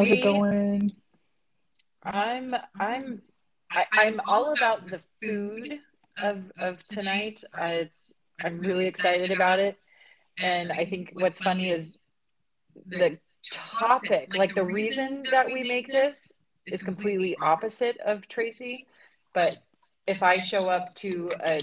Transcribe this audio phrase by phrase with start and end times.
[0.00, 0.92] How's We- it going?
[2.02, 3.20] I'm I'm
[3.70, 5.78] I, I'm all about the food
[6.16, 7.44] of of tonight.
[7.52, 7.84] Uh,
[8.42, 9.76] I'm really excited about it,
[10.38, 11.98] and I think what's funny is
[12.86, 13.18] the
[13.52, 16.32] topic, like the reason that we make this,
[16.64, 18.86] is completely opposite of Tracy.
[19.34, 19.58] But
[20.06, 21.60] if I show up to a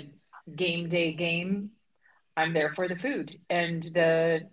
[0.55, 1.71] game day game,
[2.37, 4.47] I'm there for the food and the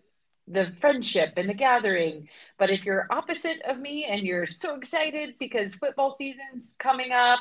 [0.47, 2.29] the friendship and the gathering.
[2.59, 7.41] But if you're opposite of me and you're so excited because football season's coming up,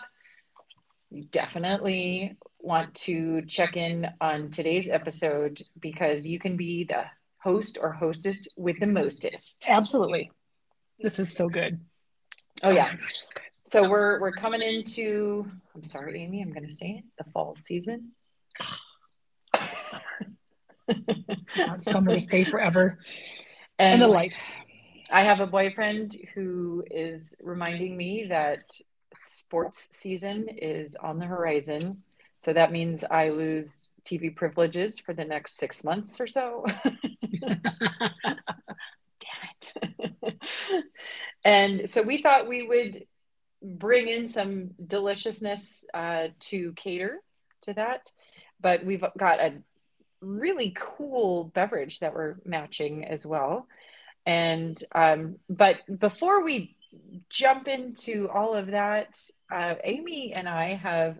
[1.09, 7.03] you definitely want to check in on today's episode because you can be the
[7.37, 9.65] host or hostess with the mostest.
[9.67, 10.31] Absolutely.
[10.99, 11.79] This is so good.
[12.63, 12.89] Oh yeah.
[12.93, 13.43] Oh, gosh, so good.
[13.65, 15.45] So we're we're coming into
[15.75, 18.11] I'm sorry, Amy, I'm gonna say it, the fall season.
[18.61, 18.79] Ah,
[19.53, 20.01] Not
[21.77, 22.99] summer stay forever.
[23.79, 24.33] And the light.
[25.11, 28.71] I have a boyfriend who is reminding me that
[29.13, 32.03] sports season is on the horizon.
[32.39, 36.65] So that means I lose TV privileges for the next six months or so.
[37.39, 38.39] Damn
[40.21, 40.39] it.
[41.45, 43.05] and so we thought we would
[43.61, 47.19] bring in some deliciousness uh, to cater
[47.61, 48.11] to that.
[48.59, 49.53] But we've got a
[50.23, 53.67] really cool beverage that we're matching as well.
[54.25, 56.75] And um, but before we
[57.29, 59.19] jump into all of that,
[59.51, 61.19] uh, Amy and I have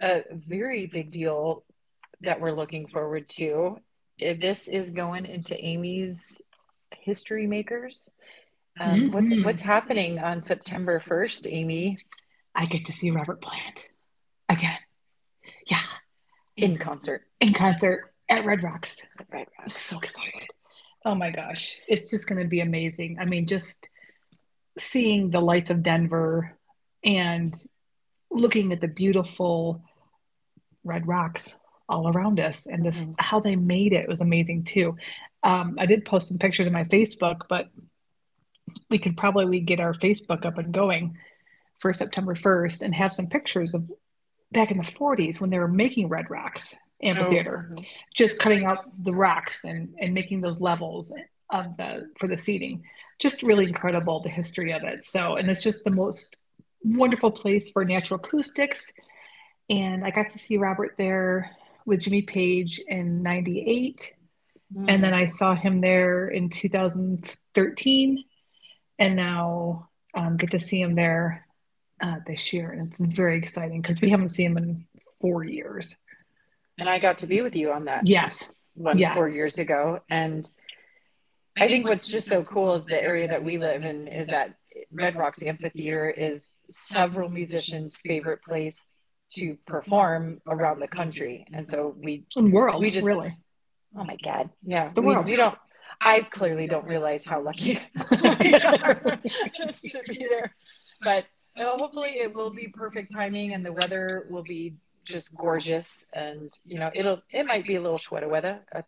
[0.00, 1.64] a very big deal
[2.22, 3.78] that we're looking forward to.
[4.18, 6.42] If This is going into Amy's
[6.90, 8.10] history makers.
[8.78, 9.44] Um, What's Mhm.
[9.44, 11.96] what's happening on September first, Amy?
[12.54, 13.88] I get to see Robert Plant
[14.48, 14.78] again.
[15.66, 15.82] Yeah.
[16.62, 17.22] In concert.
[17.40, 19.06] In concert at Red Rocks.
[19.32, 20.48] Right, I'm so excited.
[21.04, 21.78] Oh my gosh.
[21.88, 23.18] It's just going to be amazing.
[23.18, 23.88] I mean, just
[24.78, 26.56] seeing the lights of Denver
[27.04, 27.54] and
[28.30, 29.82] looking at the beautiful
[30.84, 31.56] red rocks
[31.88, 33.14] all around us and this Mhm.
[33.18, 34.96] how they made it was amazing too.
[35.42, 37.68] Um, I did post some pictures on my Facebook, but
[38.88, 41.16] we could probably get our Facebook up and going
[41.78, 43.90] for September 1st and have some pictures of
[44.52, 47.86] back in the 40s when they were making Red Rocks Amphitheater Oh, mhm.
[48.14, 51.14] just cutting out the rocks and and making those levels
[51.50, 52.82] of the for the seating.
[53.18, 55.02] Just really incredible the history of it.
[55.04, 56.36] So and it's just the most
[56.82, 58.92] wonderful place for natural acoustics.
[59.70, 61.56] And i got to see robert there
[61.86, 64.14] with jimmy page in 98
[64.88, 68.24] and then i saw him there in 2013
[68.98, 71.46] and now um, get to see him there
[72.02, 74.84] uh, this year and it's very exciting because we haven't seen him in
[75.20, 75.96] four years
[76.78, 79.14] And I got to be with you on that yes one Yeah.
[79.14, 80.00] four years ago.
[80.08, 80.48] And
[81.58, 84.54] I think what's just so cool is the area that we live in is that
[84.92, 89.00] Red Rocks Amphitheater is several musicians' favorite place
[89.34, 91.46] to perform around the country.
[91.52, 93.36] And so we, in world We just- really
[93.96, 95.26] oh my God, yeah, The we, world.
[95.26, 95.58] we don't.
[96.00, 97.78] I clearly don't realize how lucky
[98.40, 98.94] we are
[99.24, 100.54] to be there,
[101.02, 101.26] but
[101.60, 106.50] uh, hopefully it will be perfect timing and the weather will be just gorgeous and
[106.64, 108.82] you know it'll it might be a little sweater weather uh,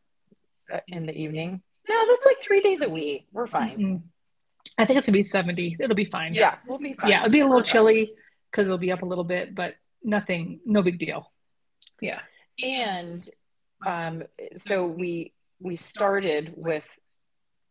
[0.72, 1.62] uh, in the evening.
[1.88, 3.26] No, that's like three days a week.
[3.32, 3.78] We're fine.
[3.78, 4.02] Mm.
[4.78, 5.76] I think it's gonna be 70.
[5.80, 6.32] It'll be fine.
[6.34, 7.10] Yeah, we'll be fine.
[7.10, 8.12] Yeah, it'll be a little chilly
[8.50, 11.30] because it'll be up a little bit, but nothing, no big deal.
[12.00, 12.20] Yeah.
[12.62, 13.28] and
[13.86, 16.88] um so we we started with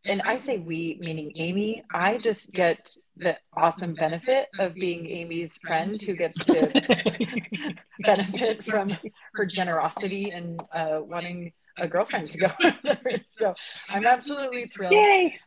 [0.04, 2.80] and i say we meaning amy i just get
[3.16, 8.96] the awesome benefit of being amy's friend who gets to benefit from
[9.34, 12.48] her generosity and uh, wanting a girlfriend to go
[13.26, 13.54] so
[13.88, 15.38] i'm absolutely thrilled Yay!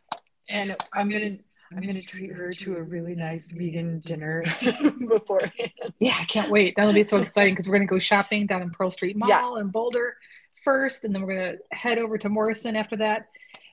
[0.48, 1.36] and i'm gonna
[1.72, 4.44] i'm gonna treat her to a really nice vegan dinner
[5.08, 6.74] beforehand Yeah, I can't wait.
[6.76, 9.60] That'll be so exciting because we're gonna go shopping down in Pearl Street Mall Yeah.
[9.60, 10.14] in Boulder
[10.62, 13.26] first, and then we're gonna head over to Morrison after that.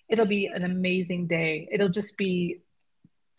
[0.09, 1.67] It'll be an amazing day.
[1.71, 2.59] It'll just be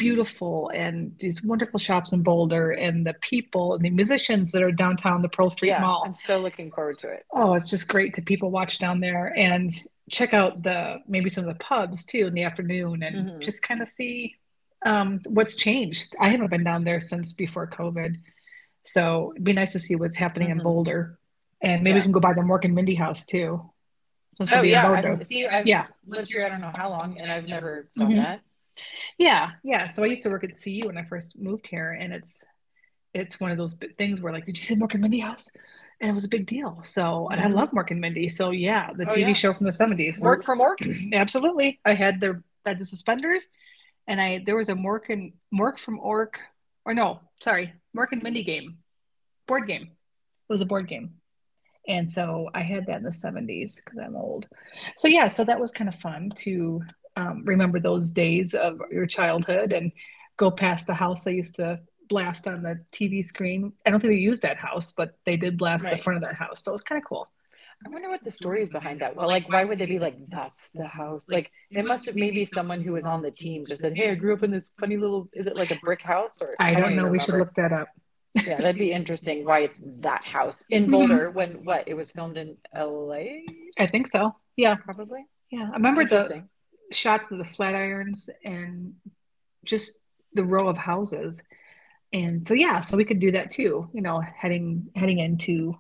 [0.05, 4.71] beautiful and these wonderful shops in Boulder and the people and the musicians that are
[4.85, 6.03] downtown the Pearl Street yeah Mall.
[6.05, 9.27] i'm so looking forward to it Oh, it's just great to people watch down there
[9.49, 9.71] and
[10.11, 10.79] check out the
[11.15, 13.43] maybe some of the pubs too in the afternoon and Mhm.
[13.49, 14.17] just kind of see
[14.93, 16.15] um, what's changed.
[16.21, 18.13] I haven't been down there since before COVID,
[18.85, 20.65] so it'd be nice to see what's happening in Mhm.
[20.69, 21.19] Boulder,
[21.63, 22.01] and maybe Yeah.
[22.01, 23.49] we can go by the Mork and Mindy house too.
[24.37, 25.13] Since we'll Oh be in yeah, Boulder.
[25.13, 25.87] I've, see, I've Yeah.
[26.07, 28.17] lived here I don't know how long, and I've never done Mhm.
[28.17, 28.41] that.
[29.19, 29.87] Yeah, yeah.
[29.87, 32.45] So I used to work at CU when I first moved here, and it's
[33.13, 35.49] it's one of those things where like, did you see Mork and Mindy house?
[36.01, 36.81] And it was a big deal.
[36.83, 37.55] So, and I Mhm.
[37.55, 38.29] love Mork and Mindy.
[38.29, 39.33] So yeah, the Oh, TV yeah.
[39.35, 40.19] show from the seventies.
[40.19, 40.79] Work for work.
[41.13, 41.81] Absolutely.
[41.85, 43.47] I had their I had the suspenders
[44.07, 46.41] and I there was a Mork and Mork from Ork,
[46.85, 48.79] or no, sorry, Mork and Mindy game,
[49.47, 49.83] board game.
[49.83, 51.15] It was a board game,
[51.89, 54.49] and so I had that in the '70s because I'm old.
[54.97, 56.83] So yeah, so that was kind of fun to
[57.17, 59.93] um, remember those days of your childhood and
[60.37, 63.73] go past the house I used to blast on the TV screen.
[63.87, 65.97] I don't think they used that house, but they did blast right.
[65.97, 67.29] the front of that house, so it was kind of cool.
[67.85, 69.15] I wonder what the story is behind that.
[69.15, 71.29] Well, like, why would they be like, that's the house?
[71.29, 74.15] Like, it must have maybe someone who was on the team just said, hey, I
[74.15, 76.41] grew up in this funny little, is it like a brick house?
[76.41, 77.09] Or I don't, know.
[77.09, 77.89] We should look that up.
[78.35, 80.93] yeah, that'd be interesting why it's that house in mm-hmm.
[80.93, 83.43] Boulder when what it was filmed in LA?
[83.79, 84.35] I think so.
[84.57, 84.77] Yeah.
[84.77, 85.27] Probably.
[85.51, 85.69] Yeah.
[85.71, 86.45] I remember the
[86.93, 88.95] shots of the Flatirons and
[89.65, 89.99] just
[90.33, 91.43] the row of houses.
[92.13, 95.77] And so yeah, so we could do that too, you know, heading heading into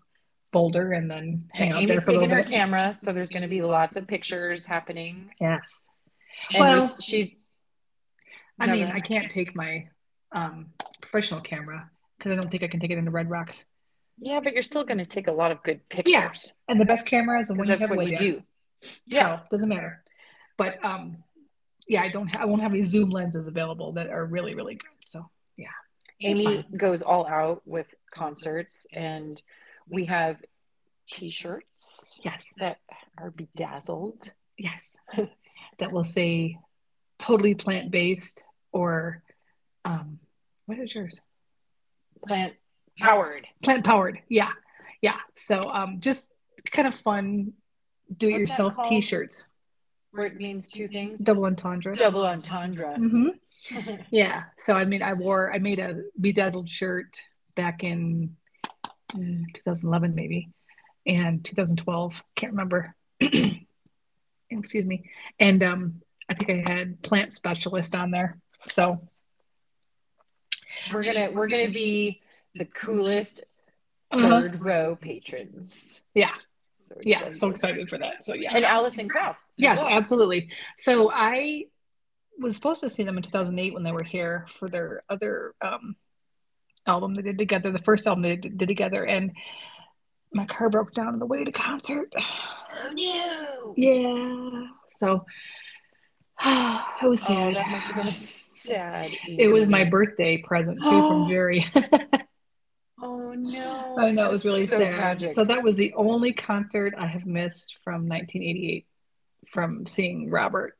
[0.52, 2.36] Boulder and then hang out Amy's there for a little bit.
[2.36, 5.30] her camera, so there's going to be lots of pictures happening.
[5.40, 5.88] Yes.
[6.52, 7.38] And well, she.
[8.58, 9.88] I mean, I can't take my
[10.30, 10.66] um,
[11.00, 13.64] professional camera because I don't think I can take it into Red Rocks.
[14.18, 16.12] Yeah, but you're still going to take a lot of good pictures.
[16.12, 16.30] Yeah,
[16.68, 18.42] and the best cameras and when you have what you do.
[19.06, 20.03] Yeah, so, doesn't matter.
[20.56, 21.18] But um,
[21.86, 22.28] yeah, I don't.
[22.28, 24.90] Ha- I won't have any zoom lenses available that are really really good.
[25.04, 25.66] So yeah.
[26.20, 29.40] Amy goes all out with concerts and
[29.88, 30.36] we have
[31.10, 32.20] t-shirts.
[32.24, 32.54] Yes.
[32.58, 32.78] That
[33.18, 34.30] are bedazzled.
[34.56, 34.96] Yes.
[35.78, 36.58] that will say
[37.18, 38.42] totally plant-based
[38.72, 39.22] or
[39.84, 40.18] um
[40.66, 41.20] what is yours?
[42.26, 42.54] Plant
[42.98, 43.46] powered.
[43.62, 44.20] Plant powered.
[44.28, 44.52] Yeah.
[45.02, 45.18] Yeah.
[45.34, 46.30] So um just
[46.70, 47.52] kind of fun
[48.16, 49.46] do it yourself t-shirts.
[50.14, 51.18] Where it means two things.
[51.18, 51.92] Double entendre.
[51.96, 52.96] Double entendre.
[52.96, 53.96] Mm-hmm.
[54.10, 54.44] yeah.
[54.58, 57.20] So I mean I wore I made a bedazzled shirt
[57.56, 58.36] back in
[59.12, 60.50] 2011 maybe,
[61.04, 62.22] and 2012.
[62.36, 62.94] Can't remember.
[64.50, 65.10] Excuse me.
[65.40, 68.38] And um, I think I had plant specialist on there.
[68.66, 69.00] So
[70.92, 72.20] we're gonna we're gonna be
[72.54, 73.42] the coolest
[74.12, 74.28] uh-huh.
[74.28, 76.02] third row patrons.
[76.14, 76.34] Yeah.
[77.02, 78.24] So yeah, so excited for that.
[78.24, 78.54] So yeah.
[78.54, 79.52] And Alison Krauss.
[79.56, 79.88] Yes, well.
[79.88, 80.50] absolutely.
[80.78, 81.64] So I
[82.38, 85.96] was supposed to see them in 2008 when they were here for their other um,
[86.86, 89.32] album they did together, the first album they did, together, and
[90.32, 92.12] my car broke down on the way to concert.
[92.76, 93.74] Oh no!
[93.76, 95.24] Yeah, so
[96.44, 97.52] it was sad.
[97.52, 99.10] Oh, that must have been sad.
[99.28, 101.64] It was my birthday present too from Jerry.
[103.02, 103.96] oh no!
[103.98, 104.94] I know it was really so sad.
[104.94, 105.32] Tragic.
[105.32, 108.86] So that was the only concert I have missed from 1988
[109.52, 110.76] from seeing Robert.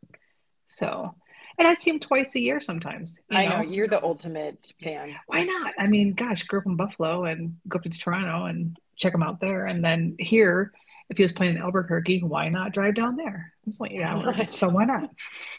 [0.66, 1.14] So
[1.58, 3.20] and I'd see him twice a year sometimes.
[3.31, 3.56] I know.
[3.58, 3.62] know.
[3.62, 5.14] you're the ultimate fan.
[5.26, 5.75] Why not?
[5.78, 9.22] I mean, gosh, grew up in Buffalo and go up to Toronto and check him
[9.22, 10.72] out there, and then here,
[11.10, 13.52] if he was playing in Albuquerque, why not drive down there?
[13.67, 14.52] It's like yeah, right.
[14.52, 15.10] so why not?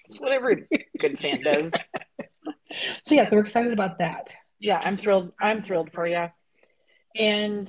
[0.05, 0.67] It's what every
[0.99, 1.71] good fan does.
[3.03, 4.33] so yeah, so we're excited about that.
[4.59, 5.31] Yeah, I'm thrilled.
[5.39, 6.27] I'm thrilled for you.
[7.15, 7.65] And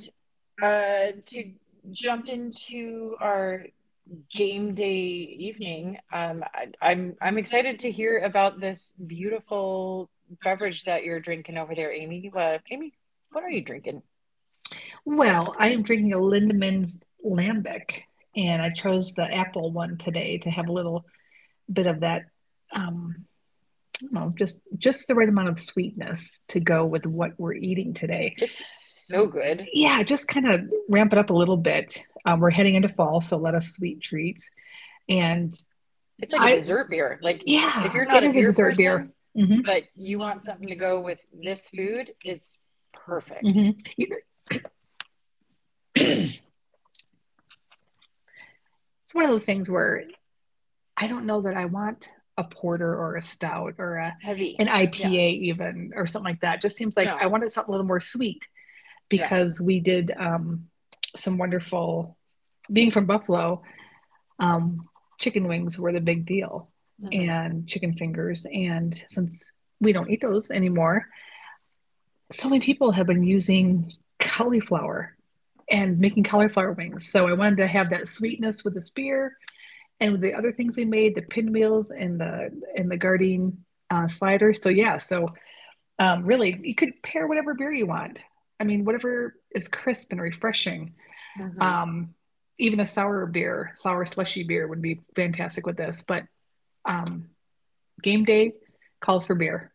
[0.61, 1.53] uh, to
[1.91, 3.67] jump into our
[4.31, 5.99] game day evening.
[6.13, 10.09] Um, I, I'm, I'm excited to hear about this beautiful
[10.45, 12.31] beverage that you're drinking over there, Amy.
[12.35, 12.93] Uh, Amy,
[13.33, 14.03] what are you drinking?
[15.05, 18.03] Well, I am drinking a Lindemans Lambic,
[18.37, 21.05] and I chose the apple one today to have a little
[21.73, 22.23] bit of that.
[22.73, 23.27] Um,
[24.11, 28.35] know, just just the right amount of sweetness to go with what we're eating today.
[28.39, 28.61] It's
[29.07, 29.67] so good.
[29.73, 32.05] Yeah, just kind of ramp it up a little bit.
[32.25, 34.51] Um, we're heading into fall, so let us sweet treats.
[35.09, 35.57] And
[36.19, 37.19] it's like I, a dessert beer.
[37.23, 39.61] Like yeah, if you're not a, beer dessert person, beer, mm-hmm.
[39.65, 42.59] but you want something to go with this food, it's
[42.93, 43.45] perfect.
[43.45, 44.03] Mm-hmm.
[45.95, 46.41] it's
[49.13, 50.05] one of those things where
[50.97, 54.69] I don't know that I want a porter or a stout or a heavy an
[54.69, 55.53] IPA yeah.
[55.53, 56.61] even or something like that.
[56.61, 57.17] Just seems like no.
[57.17, 58.45] I wanted something a little more sweet
[59.09, 59.67] because yeah.
[59.67, 60.69] we did um,
[61.15, 62.17] some wonderful.
[62.73, 63.63] Being from Buffalo,
[64.41, 64.83] um,
[65.19, 66.69] chicken wings were the big deal,
[67.01, 67.31] mm-hmm.
[67.31, 68.45] and chicken fingers.
[68.45, 71.07] And since we don't eat those anymore,
[72.33, 75.17] so many people have been using cauliflower
[75.71, 77.11] and making cauliflower wings.
[77.11, 79.37] So I wanted to have that sweetness with the spear
[80.01, 83.59] and with the other things we made, the pinwheels and the and the Gardein
[83.91, 84.63] uh, sliders.
[84.63, 85.29] So yeah, so
[85.99, 88.21] um, really you could pair whatever beer you want.
[88.61, 90.95] I mean, whatever is crisp and refreshing.
[91.39, 91.61] Mm-hmm.
[91.61, 92.15] Um,
[92.59, 96.05] even a sour beer, sour slushy beer would be fantastic with this.
[96.07, 96.25] But
[96.85, 97.29] um,
[98.03, 98.53] game day
[99.01, 99.73] calls for beer,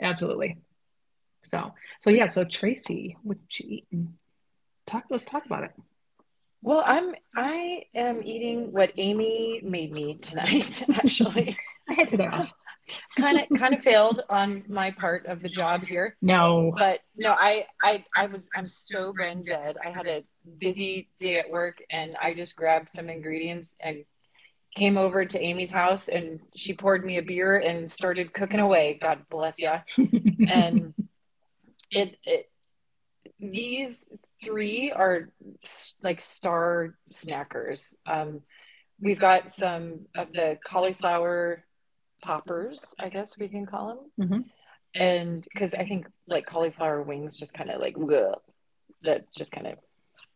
[0.00, 0.58] absolutely.
[1.42, 2.26] So, so yeah.
[2.26, 4.14] So Tracy, what you eating?
[4.86, 5.04] Talk.
[5.10, 5.72] Let's talk about it.
[6.62, 10.84] Well, I'm I am eating what Amy made me tonight.
[10.94, 11.56] Actually,
[11.90, 12.52] I had off.
[13.16, 16.16] kind of kind of failed on my part of the job here.
[16.22, 19.76] No, but no, I I I was I'm so brain dead.
[19.84, 20.22] I had a
[20.58, 24.04] busy day at work, and I just grabbed some ingredients and
[24.76, 28.98] came over to Amy's house, and she poured me a beer and started cooking away.
[29.02, 29.72] God bless you.
[30.48, 30.94] and
[31.90, 32.48] it it
[33.40, 34.08] these
[34.44, 35.30] three are
[36.02, 37.94] like star snackers.
[38.06, 38.42] Um,
[39.00, 41.64] we've got some of the cauliflower
[42.22, 44.28] poppers, I guess we can call them.
[44.28, 44.40] Mm-hmm.
[44.94, 48.38] And because I think like cauliflower wings just kind of like ugh,
[49.02, 49.78] that just kind of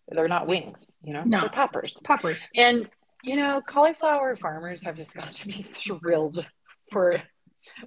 [0.09, 1.41] they're not wings, you know, no.
[1.41, 1.99] they're poppers.
[2.05, 2.49] Poppers.
[2.55, 2.89] And
[3.23, 6.47] you know, cauliflower farmers have just got to be thrilled
[6.91, 7.23] for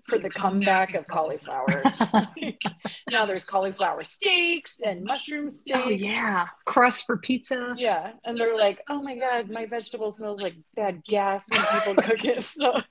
[0.07, 1.83] for the comeback of cauliflower.
[3.09, 5.79] now there's cauliflower steaks and mushroom oh, steaks.
[5.83, 7.74] Oh yeah, crust for pizza.
[7.77, 11.95] Yeah, and they're like, "Oh my god, my vegetable smells like bad gas when people
[12.03, 12.81] cook it." So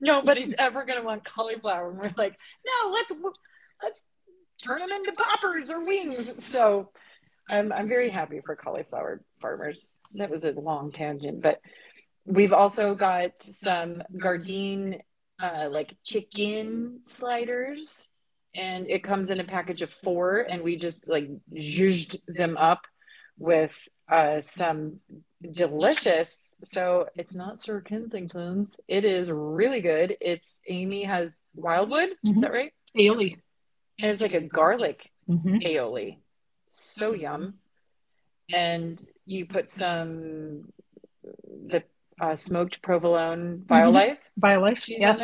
[0.00, 1.90] nobody's ever gonna want cauliflower.
[1.90, 3.12] And we're like, "No, let's
[3.82, 4.02] let's
[4.62, 6.90] turn them into poppers or wings." So
[7.48, 9.88] I'm I'm very happy for cauliflower farmers.
[10.14, 11.60] That was a long tangent, but
[12.24, 15.00] we've also got some Gardein
[15.42, 18.08] uh, like chicken sliders
[18.54, 22.82] and it comes in a package of four and we just like zhuzhed them up
[23.38, 23.76] with
[24.08, 25.00] uh, some
[25.52, 28.76] delicious so it's not sir kensington's.
[28.88, 30.16] It is really good.
[30.20, 32.30] It's amy has wildwood mm-hmm.
[32.30, 32.72] is that right?
[32.96, 33.36] Aioli.
[33.98, 35.56] And it's like a garlic mm-hmm.
[35.56, 36.18] aioli.
[36.68, 37.54] So yum.
[38.52, 40.72] And you put some
[41.66, 41.82] the
[42.20, 44.18] uh, smoked provolone Violife.
[44.38, 44.44] Mm-hmm.
[44.44, 45.22] Violife, yes.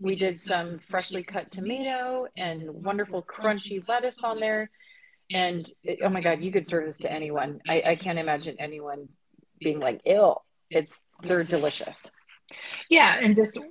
[0.00, 4.70] We did some freshly cut tomato and wonderful crunchy lettuce on there.
[5.30, 7.60] And it, oh my God, you could serve this to anyone.
[7.68, 9.08] I, I can't imagine anyone
[9.60, 10.42] being like, ill.
[10.68, 12.02] It's, they're delicious.
[12.90, 13.16] Yeah.
[13.20, 13.64] And just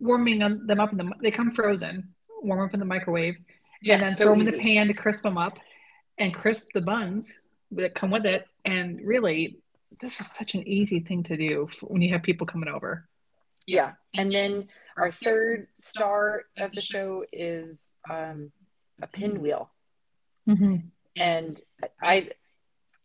[0.00, 3.36] warming them up in the, they come frozen, warm up in the microwave,
[3.80, 5.58] yeah, and then so throw them in the pan to crisp them up
[6.18, 7.32] and crisp the buns
[7.70, 8.46] that come with it.
[8.64, 9.58] And really,
[10.00, 13.08] this is such an easy thing to do when you have people coming over.
[13.66, 13.92] Yeah.
[14.14, 18.52] And then our third star of the show is um,
[19.02, 19.70] a pinwheel.
[20.48, 20.76] Mm-hmm.
[21.16, 21.60] And
[22.02, 22.30] I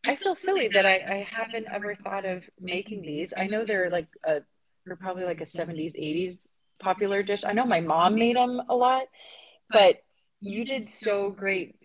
[0.06, 3.34] I feel silly that I, I haven't ever thought of making these.
[3.38, 4.42] I know they're like a
[4.86, 7.44] they're probably like a 70s, 80s popular dish.
[7.46, 9.04] I know my mom made them a lot,
[9.70, 9.98] but
[10.40, 11.76] you did so great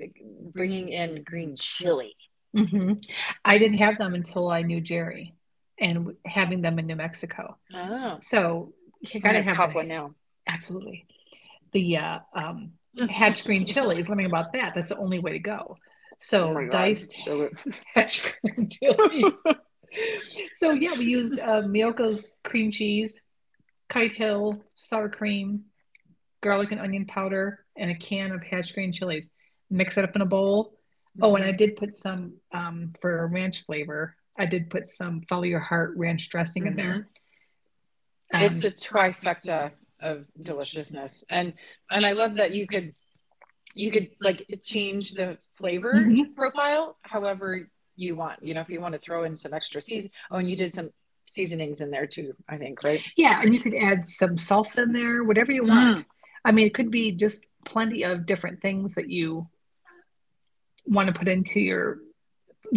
[0.53, 2.17] bringing in green chili.
[2.57, 2.93] Mm-hmm.
[3.45, 5.35] I didn't have them until I knew Jerry
[5.79, 7.59] and having them in New Mexico.
[7.75, 8.19] Oh.
[8.23, 10.15] So you gotta have pop one now.
[10.47, 11.07] Absolutely.
[11.73, 12.73] The uh, um,
[13.11, 14.75] hatch green chilies, let me about that.
[14.75, 15.77] That's the only way to go.
[16.19, 17.29] So oh diced
[17.95, 19.43] hatch green chilies.
[20.55, 23.23] so yeah, we used uh, Miyoko's cream cheese,
[23.89, 25.65] Kite Hill sour cream,
[26.43, 29.31] garlic and onion powder, and a can of hatch green chilies.
[29.69, 30.76] Mix it up in a bowl
[31.21, 34.17] Oh, and I did put some um, for ranch flavor.
[34.39, 36.79] I did put some follow your heart ranch dressing mm-hmm.
[36.79, 37.09] in there.
[38.35, 38.37] Mm-hmm.
[38.37, 39.71] Um, it's a trifecta
[40.01, 41.55] of deliciousness, and
[41.91, 42.95] and I love that you could
[43.75, 46.35] you could like change the flavor mm-hmm.
[46.35, 48.43] profile however you want.
[48.43, 50.11] You know, if you want to throw in some extra season.
[50.31, 50.91] Oh, and you did some
[51.27, 52.35] seasonings in there too.
[52.49, 53.01] I think, right?
[53.17, 56.01] Yeah, and you could add some salsa in there, whatever you want.
[56.01, 56.07] Mm.
[56.45, 59.49] I mean, it could be just plenty of different things that you
[60.87, 61.99] want to put into your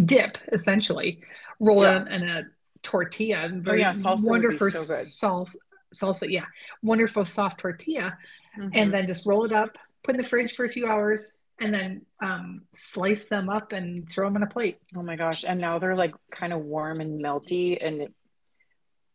[0.06, 1.22] dip essentially
[1.60, 2.02] roll yeah.
[2.02, 2.44] it in a
[2.82, 5.56] tortilla and very oh, yeah, wonderful so salsa
[5.94, 6.46] salsa yeah
[6.82, 8.18] wonderful soft tortilla
[8.58, 8.70] mm-hmm.
[8.74, 11.74] and then just roll it up put in the fridge for a few hours and
[11.74, 15.60] then um, slice them up and throw them on a plate oh my gosh and
[15.60, 18.14] now they're like kind of warm and melty and it,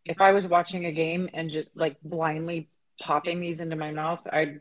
[0.04, 2.68] if i was watching a game and just like blindly
[3.00, 4.60] popping these into my mouth i'd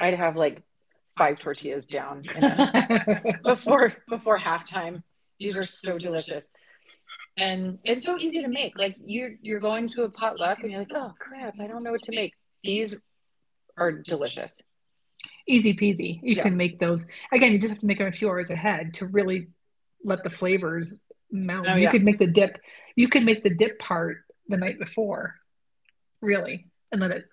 [0.00, 0.62] i'd have like
[1.16, 2.22] five tortillas down
[3.44, 5.02] before before halftime.
[5.38, 6.48] These are so delicious.
[7.38, 8.78] And it's so easy to make.
[8.78, 11.92] Like you you're going to a potluck and you're like, oh crap, I don't know
[11.92, 12.32] what to make.
[12.64, 12.94] These
[13.76, 14.52] are delicious.
[15.48, 16.20] Easy peasy.
[16.22, 16.42] You yeah.
[16.42, 17.06] can make those.
[17.32, 19.48] Again, you just have to make them a few hours ahead to really
[20.04, 21.66] let the flavors melt.
[21.68, 21.90] Oh, you yeah.
[21.90, 22.58] could make the dip.
[22.96, 24.18] You could make the dip part
[24.48, 25.34] the night before,
[26.22, 27.24] really, and let it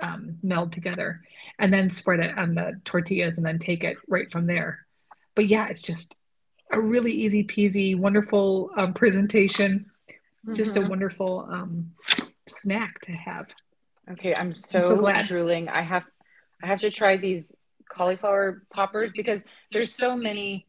[0.00, 1.22] um, meld together
[1.58, 4.86] and then spread it on the tortillas and then take it right from there.
[5.34, 6.14] But yeah, it's just
[6.70, 9.90] a really easy peasy, wonderful um, presentation.
[10.44, 10.54] Mm-hmm.
[10.54, 10.90] Just a mm-hmm.
[10.90, 11.92] wonderful um,
[12.46, 13.46] snack to have.
[14.10, 15.26] Okay, I'm so, I'm so glad.
[15.26, 15.68] drooling.
[15.68, 16.04] I have
[16.62, 17.54] I have to try these
[17.90, 20.66] cauliflower poppers because there's so many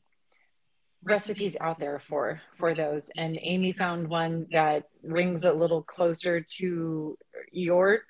[1.03, 6.41] recipes out there for for those and amy found one that rings a little closer
[6.41, 7.17] to
[7.53, 8.01] your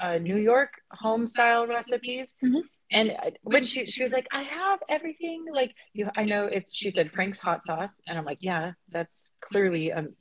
[0.00, 2.34] uh, New York home style recipes.
[2.42, 2.62] Mhm.
[2.90, 5.46] And uh, when she she was like, I have everything.
[5.52, 6.74] Like you, I know it's.
[6.74, 10.14] She said Frank's hot sauce, and I'm like, yeah, that's clearly um,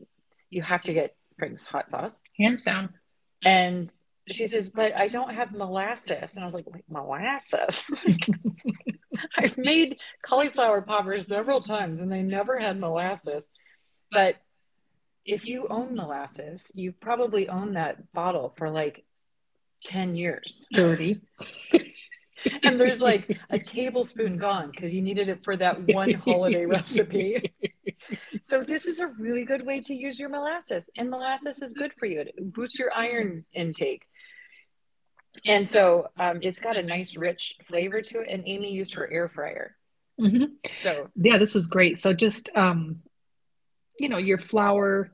[0.50, 2.22] you have to get Frank's hot sauce.
[2.38, 2.89] Hands down.
[3.44, 3.94] And
[4.30, 6.36] she says, but I don't have molasses.
[6.36, 7.84] And I was like, Wait, molasses?
[9.38, 13.50] I've made cauliflower poppers several times and they never had molasses.
[14.12, 14.36] But
[15.25, 19.03] if you own molasses, you've probably owned that bottle for like
[19.84, 20.68] 10 years.
[20.72, 21.22] Dirty.
[22.63, 27.54] And there's like a tablespoon gone because you needed it for that one holiday recipe.
[28.42, 30.90] So this is a really good way to use your molasses.
[30.98, 32.20] And molasses is good for you.
[32.22, 34.04] It boosts your iron intake.
[35.46, 38.28] And so um, it's got a nice rich flavor to it.
[38.30, 39.78] And Amy used her air fryer.
[40.20, 40.52] Mhm.
[40.82, 41.98] So Yeah, this was great.
[41.98, 43.02] So just um,
[44.00, 45.13] you know, your flour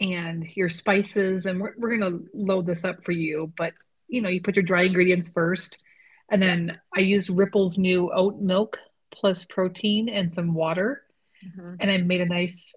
[0.00, 3.72] and your spices, and we're we're gonna load this up for you, but
[4.08, 5.82] you know, you put your dry ingredients first,
[6.30, 8.78] and then I used Ripple's new oat milk
[9.10, 11.02] plus protein and some water,
[11.44, 11.76] mhm.
[11.80, 12.74] and I made a nice,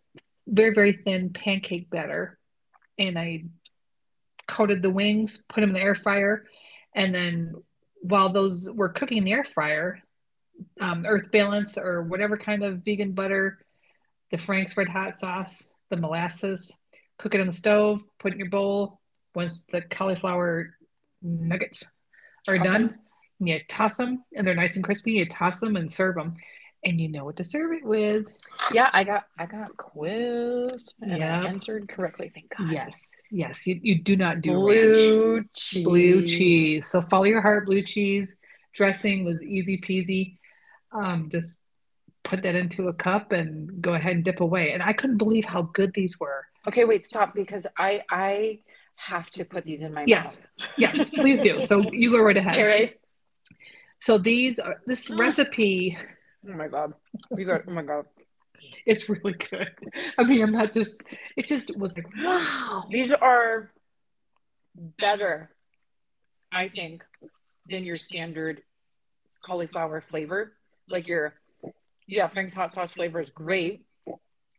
[0.47, 2.39] very, very thin pancake batter,
[2.97, 3.45] and I
[4.47, 6.45] coated the wings, put them in the air fryer,
[6.95, 7.53] and then
[8.01, 10.01] while those were cooking in the air fryer,
[10.79, 13.59] um, Earth Balance or whatever kind of vegan butter,
[14.31, 16.75] the Frank's Red Hot sauce, the molasses,
[17.21, 18.99] cook it on the stove, put it in your bowl.
[19.35, 20.75] Once the cauliflower
[21.21, 21.85] nuggets
[22.47, 22.95] are Toss done,
[23.39, 25.13] you toss them and they're nice and crispy.
[25.13, 26.33] You toss them and serve them,
[26.83, 28.27] and you know what to serve it with.
[28.73, 31.21] yeah, I got I got quizzed and Yep.
[31.21, 32.31] I answered correctly.
[32.33, 32.71] Thank God.
[32.71, 34.67] Yes, yes, you, you do not do ranch.
[34.67, 35.83] Blue cheese.
[35.85, 36.87] blue cheese.
[36.87, 38.39] So follow your heart, blue cheese.
[38.73, 40.37] Dressing was easy peasy.
[40.91, 41.55] Um, just
[42.23, 44.71] put that into a cup and go ahead and dip away.
[44.73, 46.45] And I couldn't believe how good these were.
[46.67, 48.59] Okay, wait, stop because I I
[48.95, 50.41] have to put these in my Yes.
[50.57, 50.67] mouth.
[50.77, 51.61] Yes, yes, please do.
[51.63, 52.53] So you go right ahead.
[52.53, 52.99] Okay, right?
[53.99, 55.97] So these are this recipe.
[56.47, 56.93] Oh my god.
[57.37, 58.05] You got oh my god.
[58.85, 59.69] It's really good.
[60.19, 61.01] I mean, I'm not just.
[61.35, 62.83] It just was like wow.
[62.89, 63.71] These are
[64.75, 65.49] better,
[66.51, 67.03] I think,
[67.67, 68.61] than your standard
[69.43, 70.53] cauliflower flavor.
[70.87, 71.33] Like your
[72.07, 73.85] yeah, Frank's hot sauce flavor is great,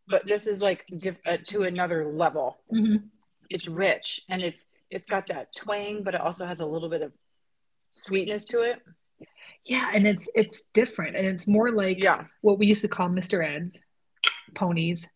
[0.09, 2.59] but this is like diff- uh, to another level.
[2.73, 3.05] Mhm.
[3.51, 7.01] It's rich and it's it's got that twang, but it also has a little bit
[7.03, 7.13] of
[7.93, 8.81] sweetness to it.
[9.65, 12.27] Yeah, and it's it's different, and it's more like Yeah.
[12.41, 13.45] what we used to call Mr.
[13.47, 13.81] Ed's
[14.55, 15.09] ponies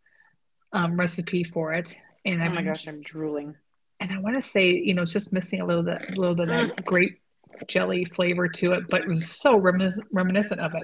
[0.73, 1.97] um, recipe for it.
[2.25, 3.55] And Oh I'm my gosh, I'm drooling.
[4.01, 6.35] and I want to say, you know, it's just missing a little bit, a little
[6.35, 7.21] bit of that grape
[7.67, 10.83] jelly flavor to it, but it was so reminis- reminiscent of it.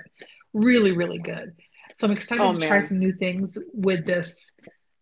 [0.55, 1.55] Really, really good.
[1.95, 4.51] So I'm excited Oh, to try some new things with this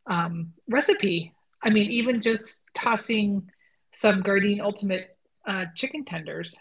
[0.06, 1.32] um, recipe.
[1.62, 3.50] I mean, even just tossing
[3.92, 6.56] some Gardein Ultimate uh, chicken tenders,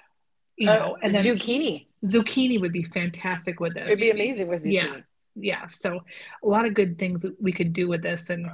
[0.58, 1.88] you know, Uh, and then zucchini.
[2.06, 3.88] zucchini would be fantastic with this.
[3.88, 4.74] It'd be amazing with zucchini.
[4.74, 4.98] Yeah.
[5.42, 6.02] Yeah, so
[6.44, 8.50] a lot of good things we could do with this, and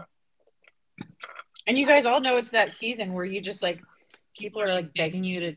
[1.65, 3.81] And you guys all know it's that season where you just like
[4.37, 5.55] people are like begging you to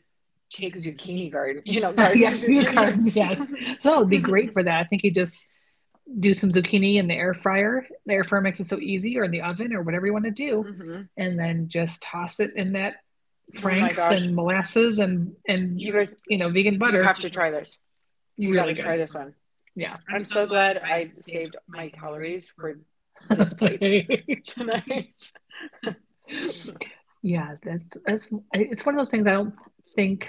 [0.51, 2.73] take zucchini garden, you know, garden yes, you zucchini.
[2.73, 3.53] can, yes.
[3.81, 4.81] So it would be great for that.
[4.81, 5.43] I think you just
[6.21, 7.87] do some zucchini in the air fryer.
[8.07, 10.25] The air fryer makes it so easy, or in the oven, or whatever you want
[10.25, 11.09] to do, Mhm.
[11.16, 12.97] and then just toss it in that
[13.57, 14.23] Oh Frank's gosh.
[14.23, 16.99] and molasses and and You guys you know vegan butter.
[16.99, 17.79] you have to try this.
[18.37, 19.35] You Really got to try this one.
[19.75, 19.97] Yeah.
[20.09, 22.79] I'm so glad I saved my calories for
[23.31, 23.81] this plate
[24.44, 25.33] tonight.
[27.23, 29.55] yeah, that's that's it's one of those things I don't
[29.94, 30.29] think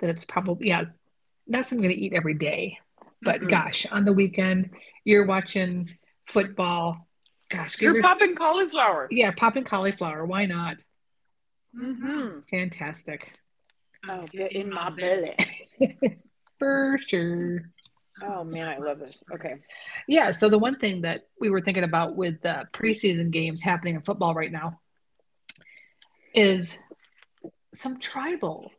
[0.00, 0.98] that it's probably yeah, it's
[1.46, 2.78] not something I'm gonna eat every day.
[3.24, 3.48] But Mm-mm.
[3.50, 4.70] gosh, on the weekend,
[5.04, 5.90] you're watching
[6.26, 7.08] football.
[7.50, 9.08] Gosh, You're your- popping cauliflower.
[9.10, 10.24] yeah, popping cauliflower.
[10.26, 10.82] Why not?
[11.78, 12.40] Mm-hmm.
[12.50, 13.32] Fantastic.
[14.08, 15.34] Oh, get in my belly.
[16.58, 17.70] For sure.
[18.22, 19.22] Oh man, I love this.
[19.32, 19.54] Okay.
[20.06, 23.96] Yeah, so the one thing that we were thinking about with the preseason games happening
[23.96, 24.80] in football right now
[26.34, 26.80] is
[27.74, 28.70] some tribal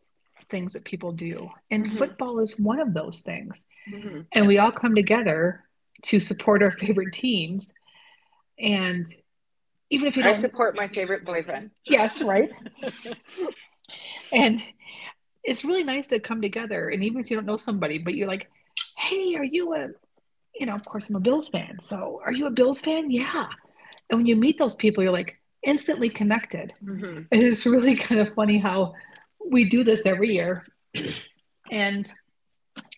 [0.49, 1.49] things that people do.
[1.71, 1.97] And Mhm.
[1.97, 3.65] football is one of those things.
[3.89, 4.21] Mm-hmm.
[4.31, 5.63] And we all come together
[6.03, 7.73] to support our favorite teams.
[8.59, 9.05] And
[9.89, 11.71] even if you don't, support my favorite boyfriend.
[11.85, 12.53] yes, right?
[14.31, 14.61] And
[15.43, 16.89] it's really nice to come together.
[16.89, 18.49] And even if you don't know somebody, but you're like,
[18.97, 19.89] hey, are you a,
[20.59, 21.79] you know, of course I'm a Bills fan.
[21.81, 23.11] So are you a Bills fan?
[23.11, 23.47] Yeah.
[24.09, 26.73] And when you meet those people, you're like instantly connected.
[26.83, 27.17] Mm-hmm.
[27.31, 28.95] And it's really kind of funny how
[29.49, 30.63] we do this every year
[31.71, 32.11] and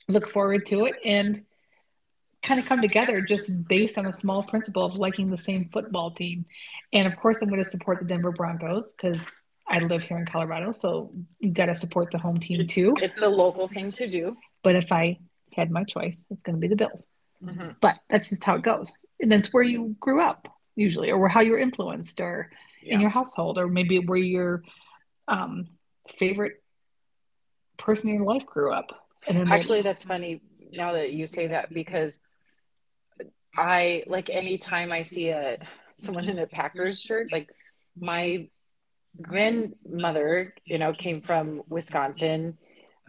[0.08, 1.44] look forward to it and
[2.44, 6.12] kind of come together just based on a small principle of liking the same football
[6.12, 6.46] team.
[6.94, 9.26] And of course, I'm going to support the Denver Broncos because
[9.68, 12.96] I live here in Colorado, so you got to support the home team it's, too.
[13.02, 14.38] It's the local thing to do.
[14.64, 15.20] But if I
[15.54, 17.06] had my choice, it's going to be the Bills.
[17.44, 17.72] Mm-hmm.
[17.82, 18.98] But that's just how it goes.
[19.20, 22.50] And that's where you grew up, usually, or how you were influenced, or
[22.82, 22.94] yeah.
[22.94, 24.64] in your household, or maybe where your
[25.28, 25.68] um,
[26.18, 26.62] favorite
[27.78, 28.92] person in your life grew up.
[29.28, 30.42] Actually, that's funny
[30.72, 32.20] now that you say that because
[33.58, 35.58] I like anytime I see a
[35.96, 37.50] someone in a Packers shirt, like
[38.00, 38.50] my
[39.22, 42.58] grandmother, you know, came from Wisconsin.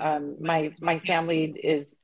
[0.01, 1.97] Um, my my family is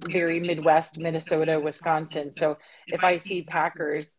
[0.00, 2.30] very Midwest, Minnesota, Wisconsin.
[2.30, 4.16] So if I see Packers,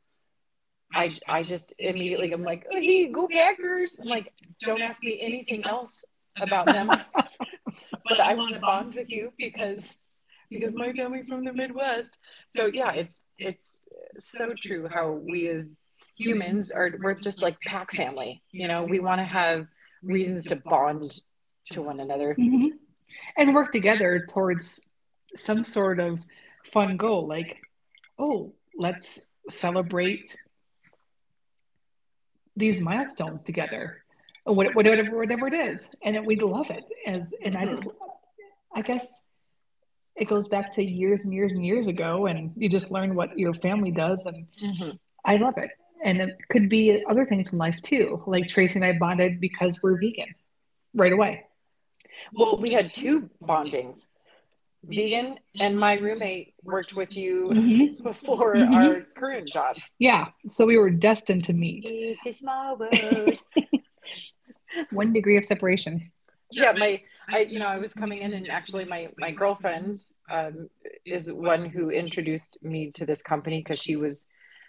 [0.94, 4.00] I I just immediately I'm like, hey, go Packers!
[4.02, 6.04] I'm like, don't ask me anything else
[6.40, 6.88] about them,
[8.06, 9.98] but I want to bond with you because
[10.50, 12.18] because my family's from the Midwest.
[12.50, 13.82] So yeah, it's it's
[14.16, 15.78] so true how we as
[16.16, 18.42] humans are we're just like pack family.
[18.52, 19.68] You know, we want to have
[20.04, 21.04] reasons to bond
[21.72, 22.70] to one another mm-hmm.
[23.38, 24.90] and work together towards
[25.36, 26.24] some sort of
[26.72, 27.28] fun goal.
[27.28, 27.58] Like,
[28.18, 30.36] oh, let's celebrate
[32.56, 34.04] these milestones together,
[34.46, 36.86] whatever whatever it is, and we love it.
[37.06, 37.90] As and I just,
[38.76, 39.30] I guess
[40.16, 43.38] it goes back to years and years and years ago and you just learn what
[43.38, 44.90] your family does and mm-hmm.
[45.26, 45.72] i love it
[46.04, 49.80] and it could be other things in life too like tracy and i bonded because
[49.84, 50.34] we're vegan
[50.94, 51.44] right away
[52.34, 54.08] well we had two bondings
[54.84, 58.04] vegan and my roommate worked with you mm-hmm.
[58.04, 58.74] before mm-hmm.
[58.74, 61.90] our current job yeah so we were destined to meet
[64.92, 66.12] one degree of separation
[66.52, 69.98] yeah my I, you know, I was coming in, and actually, my my girlfriend
[70.30, 70.70] um,
[71.06, 74.28] is one who introduced me to this company because she was